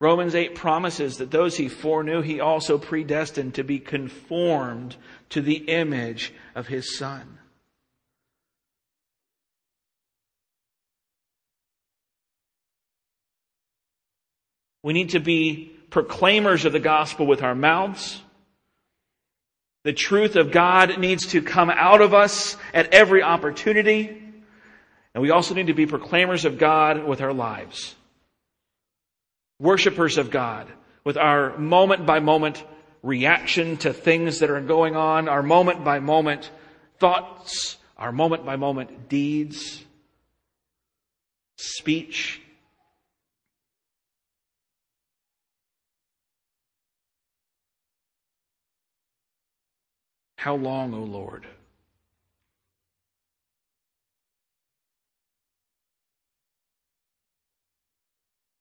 Romans 0.00 0.34
8 0.34 0.54
promises 0.54 1.18
that 1.18 1.30
those 1.30 1.58
he 1.58 1.68
foreknew, 1.68 2.22
he 2.22 2.40
also 2.40 2.78
predestined 2.78 3.54
to 3.54 3.62
be 3.62 3.78
conformed 3.78 4.96
to 5.28 5.42
the 5.42 5.56
image 5.56 6.32
of 6.54 6.66
his 6.66 6.96
son. 6.96 7.38
We 14.82 14.94
need 14.94 15.10
to 15.10 15.20
be 15.20 15.76
proclaimers 15.90 16.64
of 16.64 16.72
the 16.72 16.80
gospel 16.80 17.26
with 17.26 17.42
our 17.42 17.54
mouths. 17.54 18.22
The 19.84 19.92
truth 19.92 20.36
of 20.36 20.50
God 20.50 20.98
needs 20.98 21.26
to 21.28 21.42
come 21.42 21.68
out 21.68 22.00
of 22.00 22.14
us 22.14 22.56
at 22.72 22.94
every 22.94 23.22
opportunity. 23.22 24.22
And 25.14 25.22
we 25.22 25.30
also 25.30 25.54
need 25.54 25.66
to 25.66 25.74
be 25.74 25.86
proclaimers 25.86 26.46
of 26.46 26.56
God 26.56 27.04
with 27.04 27.20
our 27.20 27.34
lives. 27.34 27.94
Worshippers 29.60 30.18
of 30.18 30.30
God 30.30 30.66
with 31.04 31.16
our 31.16 31.56
moment 31.56 32.06
by 32.06 32.18
moment 32.18 32.64
reaction 33.02 33.76
to 33.78 33.92
things 33.92 34.40
that 34.40 34.50
are 34.50 34.60
going 34.60 34.96
on, 34.96 35.28
our 35.28 35.42
moment 35.42 35.84
by 35.84 36.00
moment 36.00 36.50
thoughts, 36.98 37.76
our 37.96 38.10
moment 38.10 38.44
by 38.44 38.56
moment 38.56 39.08
deeds, 39.08 39.84
speech, 41.56 42.40
How 50.40 50.54
long, 50.54 50.94
O 50.94 51.02
Lord? 51.02 51.46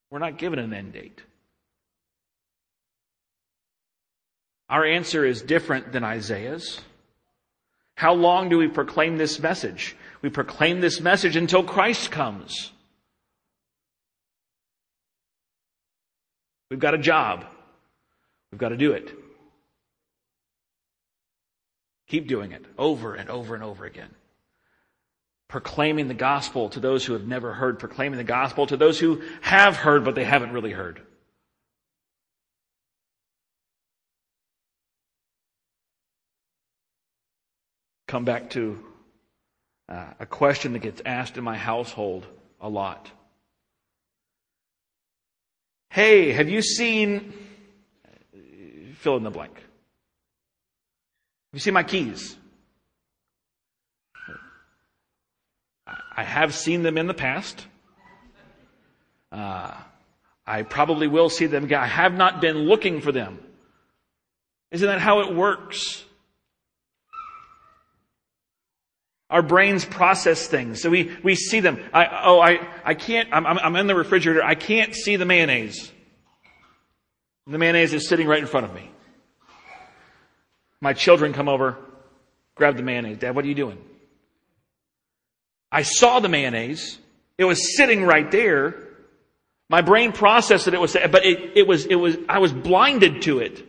We're 0.10 0.20
not 0.20 0.38
given 0.38 0.60
an 0.60 0.74
end 0.74 0.94
date. 0.94 1.22
Our 4.70 4.86
answer 4.86 5.26
is 5.26 5.42
different 5.42 5.92
than 5.92 6.04
Isaiah's. 6.04 6.80
How 7.96 8.14
long 8.14 8.50
do 8.50 8.58
we 8.58 8.68
proclaim 8.68 9.18
this 9.18 9.40
message? 9.40 9.96
We 10.22 10.30
proclaim 10.30 10.80
this 10.80 11.02
message 11.02 11.36
until 11.36 11.64
Christ 11.64 12.12
comes. 12.12 12.72
We've 16.70 16.80
got 16.80 16.94
a 16.94 17.00
job. 17.00 17.46
We've 18.52 18.60
got 18.60 18.70
to 18.70 18.78
do 18.78 18.94
it. 18.94 19.12
Keep 22.08 22.28
doing 22.28 22.52
it 22.52 22.64
over 22.78 23.16
and 23.16 23.30
over 23.30 23.56
and 23.56 23.64
over 23.64 23.86
again. 23.86 24.10
Proclaiming 25.50 26.08
the 26.08 26.14
gospel 26.14 26.70
to 26.70 26.80
those 26.80 27.04
who 27.06 27.14
have 27.14 27.28
never 27.28 27.54
heard, 27.54 27.80
proclaiming 27.80 28.18
the 28.18 28.24
gospel 28.24 28.68
to 28.68 28.78
those 28.78 29.00
who 29.00 29.22
have 29.42 29.76
heard 29.76 30.06
but 30.06 30.16
they 30.16 30.24
haven't 30.24 30.54
really 30.54 30.72
heard. 30.72 31.02
Come 38.08 38.26
back 38.26 38.52
to 38.52 38.84
uh, 39.90 40.06
a 40.20 40.26
question 40.26 40.74
that 40.74 40.80
gets 40.80 41.02
asked 41.06 41.38
in 41.38 41.44
my 41.44 41.58
household 41.58 42.26
a 42.62 42.70
lot. 42.70 43.10
Hey, 45.90 46.32
have 46.32 46.50
you 46.50 46.62
seen 46.62 47.34
fill 48.96 49.18
in 49.18 49.24
the 49.24 49.32
blank? 49.32 49.56
Have 49.56 49.64
You 51.54 51.60
see 51.60 51.72
my 51.72 51.84
keys? 51.84 52.36
I 56.20 56.24
have 56.24 56.54
seen 56.54 56.84
them 56.84 56.98
in 56.98 57.08
the 57.08 57.14
past. 57.14 57.66
Uh, 59.32 59.74
I 60.46 60.64
probably 60.64 61.08
will 61.08 61.30
see 61.30 61.46
them 61.46 61.64
again. 61.64 61.80
I 61.80 61.88
have 61.88 62.14
not 62.14 62.42
been 62.42 62.58
looking 62.58 63.00
for 63.00 63.14
them. 63.14 63.40
Isn't 64.70 64.86
that 64.86 65.00
how 65.00 65.22
it 65.22 65.34
works? 65.34 66.04
Our 69.30 69.42
brains 69.42 69.86
process 69.86 70.46
things. 70.46 70.82
So 70.82 70.90
we, 70.90 71.16
we 71.24 71.36
see 71.36 71.62
them. 71.62 71.82
I, 71.94 72.08
oh, 72.26 72.42
I, 72.42 72.68
I 72.84 72.96
can't, 72.96 73.30
I'm, 73.32 73.48
I'm 73.48 73.78
in 73.78 73.88
the 73.88 73.96
refrigerator. 73.96 74.44
I 74.44 74.56
can't 74.56 74.94
see 74.94 75.16
the 75.16 75.26
mayonnaise. 75.26 75.90
The 77.48 77.58
mayonnaise 77.58 77.94
is 77.94 78.10
sitting 78.10 78.28
right 78.28 78.42
in 78.42 78.48
front 78.48 78.66
of 78.66 78.74
me. 78.74 78.92
My 80.82 80.92
children 80.92 81.32
come 81.32 81.48
over, 81.48 81.78
grab 82.56 82.76
the 82.76 82.84
mayonnaise. 82.84 83.20
Dad, 83.20 83.38
what 83.38 83.46
are 83.46 83.48
you 83.48 83.56
doing? 83.56 83.78
I 85.72 85.84
saw 85.84 86.20
the 86.20 86.30
mayonnaise. 86.30 86.98
It 87.38 87.46
was 87.46 87.78
sitting 87.78 88.04
right 88.04 88.30
there. 88.30 88.76
My 89.70 89.82
brain 89.82 90.12
processed 90.12 90.66
that 90.66 90.74
it 90.74 90.82
was, 90.82 90.94
but 90.94 91.26
it, 91.26 91.58
it 91.58 91.68
was, 91.68 91.86
it 91.86 91.96
was, 91.96 92.18
I 92.28 92.40
was 92.40 92.52
blinded 92.52 93.22
to 93.24 93.40
it. 93.40 93.66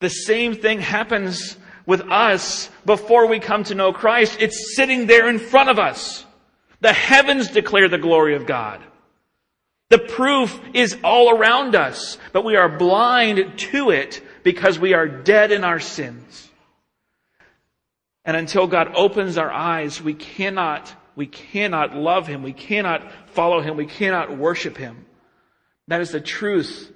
The 0.00 0.10
same 0.10 0.54
thing 0.54 0.80
happens 0.80 1.56
with 1.86 2.02
us 2.02 2.68
before 2.84 3.26
we 3.26 3.40
come 3.40 3.64
to 3.64 3.74
know 3.74 3.92
Christ. 3.92 4.38
It's 4.40 4.74
sitting 4.76 5.06
there 5.06 5.28
in 5.28 5.38
front 5.38 5.70
of 5.70 5.78
us. 5.78 6.24
The 6.80 6.92
heavens 6.92 7.48
declare 7.48 7.88
the 7.88 7.98
glory 7.98 8.34
of 8.34 8.46
God. 8.46 8.80
The 9.90 9.98
proof 9.98 10.60
is 10.72 10.96
all 11.04 11.36
around 11.36 11.74
us, 11.76 12.18
but 12.32 12.44
we 12.44 12.56
are 12.56 12.68
blind 12.68 13.58
to 13.58 13.90
it 13.90 14.22
because 14.42 14.78
we 14.78 14.94
are 14.94 15.06
dead 15.06 15.52
in 15.52 15.64
our 15.64 15.78
sins. 15.80 16.50
And 18.24 18.36
until 18.36 18.66
God 18.66 18.92
opens 18.94 19.36
our 19.36 19.50
eyes, 19.50 20.00
we 20.00 20.14
cannot, 20.14 20.94
we 21.16 21.26
cannot 21.26 21.96
love 21.96 22.26
Him. 22.26 22.42
We 22.42 22.52
cannot 22.52 23.10
follow 23.30 23.60
Him. 23.60 23.76
We 23.76 23.86
cannot 23.86 24.36
worship 24.36 24.76
Him. 24.76 25.06
That 25.88 26.00
is 26.00 26.10
the 26.10 26.20
truth 26.20 26.92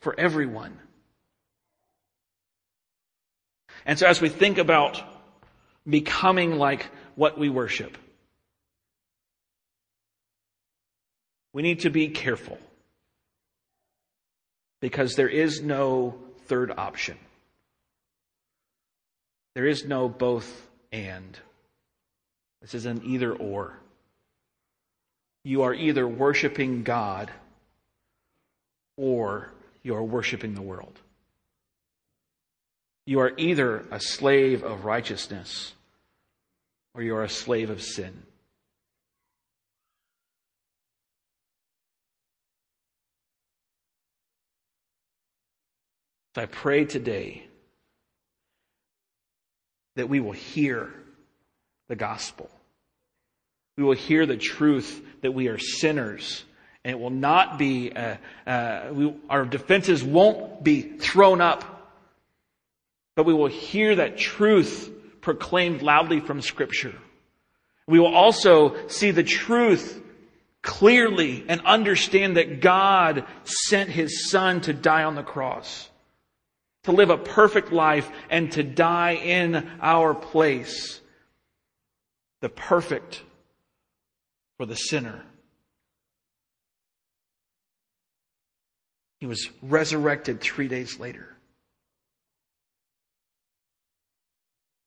for 0.00 0.18
everyone. 0.18 0.78
And 3.84 3.98
so 3.98 4.06
as 4.06 4.20
we 4.20 4.28
think 4.28 4.58
about 4.58 5.02
becoming 5.88 6.56
like 6.56 6.86
what 7.16 7.38
we 7.38 7.48
worship, 7.48 7.96
We 11.52 11.62
need 11.62 11.80
to 11.80 11.90
be 11.90 12.08
careful 12.08 12.58
because 14.80 15.16
there 15.16 15.28
is 15.28 15.60
no 15.60 16.16
third 16.46 16.70
option. 16.70 17.18
There 19.54 19.66
is 19.66 19.84
no 19.84 20.08
both 20.08 20.68
and. 20.92 21.38
This 22.60 22.74
is 22.74 22.86
an 22.86 23.02
either 23.04 23.32
or. 23.32 23.78
You 25.44 25.62
are 25.62 25.74
either 25.74 26.06
worshiping 26.06 26.82
God 26.82 27.30
or 28.96 29.50
you 29.82 29.94
are 29.94 30.04
worshiping 30.04 30.54
the 30.54 30.62
world. 30.62 30.98
You 33.06 33.20
are 33.20 33.32
either 33.36 33.86
a 33.90 33.98
slave 33.98 34.62
of 34.62 34.84
righteousness 34.84 35.72
or 36.94 37.02
you 37.02 37.16
are 37.16 37.24
a 37.24 37.28
slave 37.28 37.70
of 37.70 37.82
sin. 37.82 38.22
I 46.36 46.46
pray 46.46 46.84
today 46.84 47.49
that 49.96 50.08
we 50.08 50.20
will 50.20 50.32
hear 50.32 50.92
the 51.88 51.96
gospel. 51.96 52.50
We 53.76 53.84
will 53.84 53.96
hear 53.96 54.26
the 54.26 54.36
truth 54.36 55.02
that 55.22 55.32
we 55.32 55.48
are 55.48 55.58
sinners 55.58 56.44
and 56.84 56.92
it 56.92 56.98
will 56.98 57.10
not 57.10 57.58
be, 57.58 57.92
uh, 57.92 58.16
uh, 58.46 58.88
we, 58.92 59.14
our 59.28 59.44
defenses 59.44 60.02
won't 60.02 60.64
be 60.64 60.80
thrown 60.80 61.40
up, 61.40 61.64
but 63.16 63.26
we 63.26 63.34
will 63.34 63.48
hear 63.48 63.96
that 63.96 64.16
truth 64.16 64.90
proclaimed 65.20 65.82
loudly 65.82 66.20
from 66.20 66.40
Scripture. 66.40 66.94
We 67.86 68.00
will 68.00 68.14
also 68.14 68.88
see 68.88 69.10
the 69.10 69.22
truth 69.22 70.02
clearly 70.62 71.44
and 71.48 71.60
understand 71.66 72.36
that 72.36 72.60
God 72.60 73.26
sent 73.44 73.90
His 73.90 74.30
Son 74.30 74.62
to 74.62 74.72
die 74.72 75.04
on 75.04 75.16
the 75.16 75.22
cross, 75.22 75.89
to 76.84 76.92
live 76.92 77.10
a 77.10 77.18
perfect 77.18 77.72
life 77.72 78.10
and 78.30 78.50
to 78.52 78.62
die 78.62 79.14
in 79.14 79.70
our 79.80 80.14
place. 80.14 81.00
The 82.40 82.48
perfect 82.48 83.22
for 84.56 84.66
the 84.66 84.76
sinner. 84.76 85.22
He 89.20 89.26
was 89.26 89.50
resurrected 89.62 90.40
three 90.40 90.68
days 90.68 90.98
later. 90.98 91.28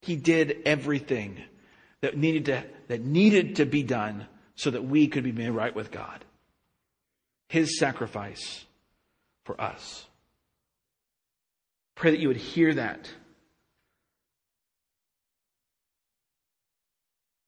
He 0.02 0.16
did 0.16 0.58
everything 0.66 1.42
that 2.00 2.16
needed 2.16 2.46
to, 2.46 2.64
that 2.88 3.02
needed 3.02 3.56
to 3.56 3.64
be 3.64 3.82
done 3.82 4.26
so 4.56 4.70
that 4.70 4.84
we 4.84 5.06
could 5.06 5.24
be 5.24 5.32
made 5.32 5.50
right 5.50 5.74
with 5.74 5.90
God. 5.90 6.24
His 7.48 7.78
sacrifice 7.78 8.64
for 9.44 9.58
us. 9.60 10.06
Pray 11.94 12.10
that 12.10 12.20
you 12.20 12.28
would 12.28 12.36
hear 12.36 12.74
that. 12.74 13.08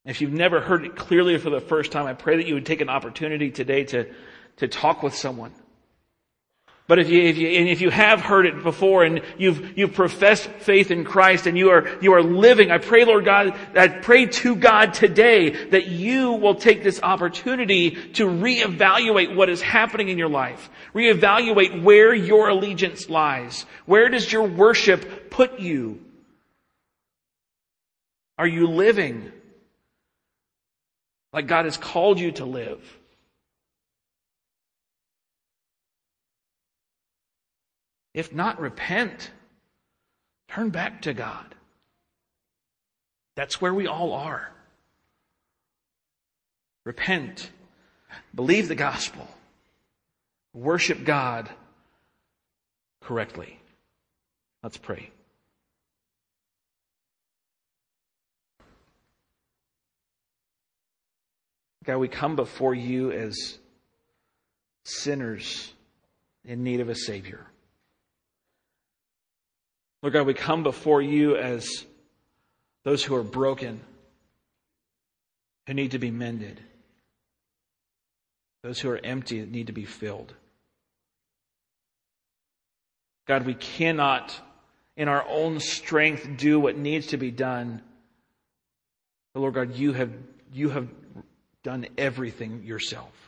If 0.04 0.20
you've 0.20 0.32
never 0.32 0.60
heard 0.60 0.84
it 0.84 0.94
clearly 0.94 1.36
for 1.36 1.50
the 1.50 1.60
first 1.60 1.90
time, 1.90 2.06
I 2.06 2.14
pray 2.14 2.36
that 2.36 2.46
you 2.46 2.54
would 2.54 2.66
take 2.66 2.80
an 2.80 2.88
opportunity 2.88 3.50
today 3.50 3.84
to, 3.84 4.06
to 4.58 4.68
talk 4.68 5.02
with 5.02 5.14
someone 5.14 5.52
but 6.88 7.00
if 7.00 7.08
you, 7.08 7.20
if 7.20 7.36
you, 7.36 7.48
and 7.48 7.68
if 7.68 7.80
you 7.80 7.90
have 7.90 8.20
heard 8.20 8.46
it 8.46 8.62
before 8.62 9.02
and 9.02 9.20
you've, 9.36 9.76
you've 9.76 9.94
professed 9.94 10.48
faith 10.60 10.92
in 10.92 11.04
Christ 11.04 11.48
and 11.48 11.58
you 11.58 11.70
are, 11.70 11.98
you 12.00 12.12
are 12.12 12.22
living, 12.22 12.70
I 12.70 12.78
pray, 12.78 13.04
Lord 13.04 13.24
God, 13.24 13.58
I 13.74 13.88
pray 13.88 14.26
to 14.26 14.54
God 14.54 14.94
today 14.94 15.68
that 15.70 15.88
you 15.88 16.32
will 16.34 16.54
take 16.54 16.84
this 16.84 17.02
opportunity 17.02 17.90
to 18.12 18.26
reevaluate 18.26 19.34
what 19.34 19.48
is 19.48 19.60
happening 19.60 20.10
in 20.10 20.16
your 20.18 20.28
life. 20.28 20.70
Reevaluate 20.94 21.82
where 21.82 22.14
your 22.14 22.50
allegiance 22.50 23.10
lies. 23.10 23.66
Where 23.86 24.08
does 24.08 24.32
your 24.32 24.44
worship 24.44 25.28
put 25.28 25.58
you? 25.58 26.00
Are 28.38 28.46
you 28.46 28.68
living 28.68 29.32
like 31.32 31.48
God 31.48 31.64
has 31.64 31.76
called 31.76 32.20
you 32.20 32.30
to 32.32 32.44
live? 32.44 32.80
If 38.16 38.32
not, 38.32 38.58
repent. 38.58 39.30
Turn 40.48 40.70
back 40.70 41.02
to 41.02 41.12
God. 41.12 41.54
That's 43.34 43.60
where 43.60 43.74
we 43.74 43.86
all 43.86 44.14
are. 44.14 44.50
Repent. 46.84 47.50
Believe 48.34 48.68
the 48.68 48.74
gospel. 48.74 49.28
Worship 50.54 51.04
God 51.04 51.50
correctly. 53.02 53.60
Let's 54.62 54.78
pray. 54.78 55.10
God, 61.84 61.98
we 61.98 62.08
come 62.08 62.34
before 62.34 62.74
you 62.74 63.12
as 63.12 63.58
sinners 64.86 65.74
in 66.46 66.64
need 66.64 66.80
of 66.80 66.88
a 66.88 66.94
Savior. 66.94 67.46
Lord 70.06 70.12
God, 70.12 70.26
we 70.28 70.34
come 70.34 70.62
before 70.62 71.02
you 71.02 71.34
as 71.34 71.84
those 72.84 73.02
who 73.02 73.16
are 73.16 73.24
broken, 73.24 73.80
who 75.66 75.74
need 75.74 75.90
to 75.90 75.98
be 75.98 76.12
mended, 76.12 76.60
those 78.62 78.78
who 78.78 78.88
are 78.88 79.00
empty 79.02 79.40
that 79.40 79.50
need 79.50 79.66
to 79.66 79.72
be 79.72 79.84
filled. 79.84 80.32
God, 83.26 83.46
we 83.46 83.54
cannot, 83.54 84.40
in 84.96 85.08
our 85.08 85.26
own 85.28 85.58
strength, 85.58 86.36
do 86.36 86.60
what 86.60 86.78
needs 86.78 87.08
to 87.08 87.16
be 87.16 87.32
done. 87.32 87.82
But 89.34 89.40
Lord 89.40 89.54
God, 89.54 89.74
you 89.74 89.92
have, 89.92 90.12
you 90.52 90.68
have 90.68 90.86
done 91.64 91.84
everything 91.98 92.62
yourself. 92.62 93.25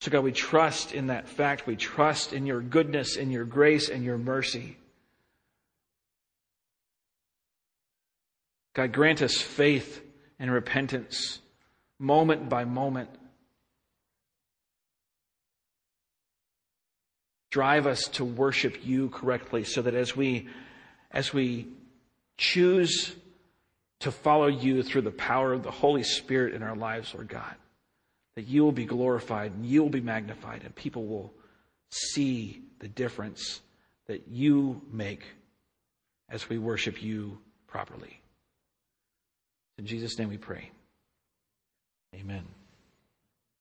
So, 0.00 0.10
God, 0.10 0.24
we 0.24 0.32
trust 0.32 0.92
in 0.92 1.06
that 1.08 1.28
fact. 1.28 1.66
We 1.66 1.76
trust 1.76 2.32
in 2.32 2.46
your 2.46 2.60
goodness, 2.60 3.16
in 3.16 3.30
your 3.30 3.44
grace, 3.44 3.88
and 3.88 4.04
your 4.04 4.18
mercy. 4.18 4.76
God, 8.74 8.92
grant 8.92 9.22
us 9.22 9.40
faith 9.40 10.02
and 10.38 10.50
repentance 10.50 11.40
moment 11.98 12.48
by 12.48 12.64
moment. 12.64 13.08
Drive 17.50 17.86
us 17.86 18.04
to 18.12 18.24
worship 18.24 18.84
you 18.84 19.08
correctly 19.08 19.64
so 19.64 19.80
that 19.80 19.94
as 19.94 20.14
we, 20.14 20.48
as 21.10 21.32
we 21.32 21.68
choose 22.36 23.16
to 24.00 24.10
follow 24.10 24.48
you 24.48 24.82
through 24.82 25.02
the 25.02 25.10
power 25.10 25.54
of 25.54 25.62
the 25.62 25.70
Holy 25.70 26.02
Spirit 26.02 26.52
in 26.52 26.62
our 26.62 26.76
lives, 26.76 27.14
Lord 27.14 27.28
God, 27.28 27.54
that 28.36 28.46
you 28.46 28.62
will 28.62 28.72
be 28.72 28.84
glorified 28.84 29.52
and 29.52 29.66
you 29.66 29.82
will 29.82 29.90
be 29.90 30.00
magnified 30.00 30.62
and 30.62 30.74
people 30.74 31.06
will 31.06 31.32
see 31.90 32.62
the 32.78 32.88
difference 32.88 33.60
that 34.06 34.28
you 34.28 34.80
make 34.92 35.22
as 36.28 36.48
we 36.48 36.58
worship 36.58 37.02
you 37.02 37.38
properly. 37.66 38.20
In 39.78 39.86
Jesus' 39.86 40.18
name 40.18 40.28
we 40.28 40.38
pray. 40.38 40.70
Amen. 42.14 42.44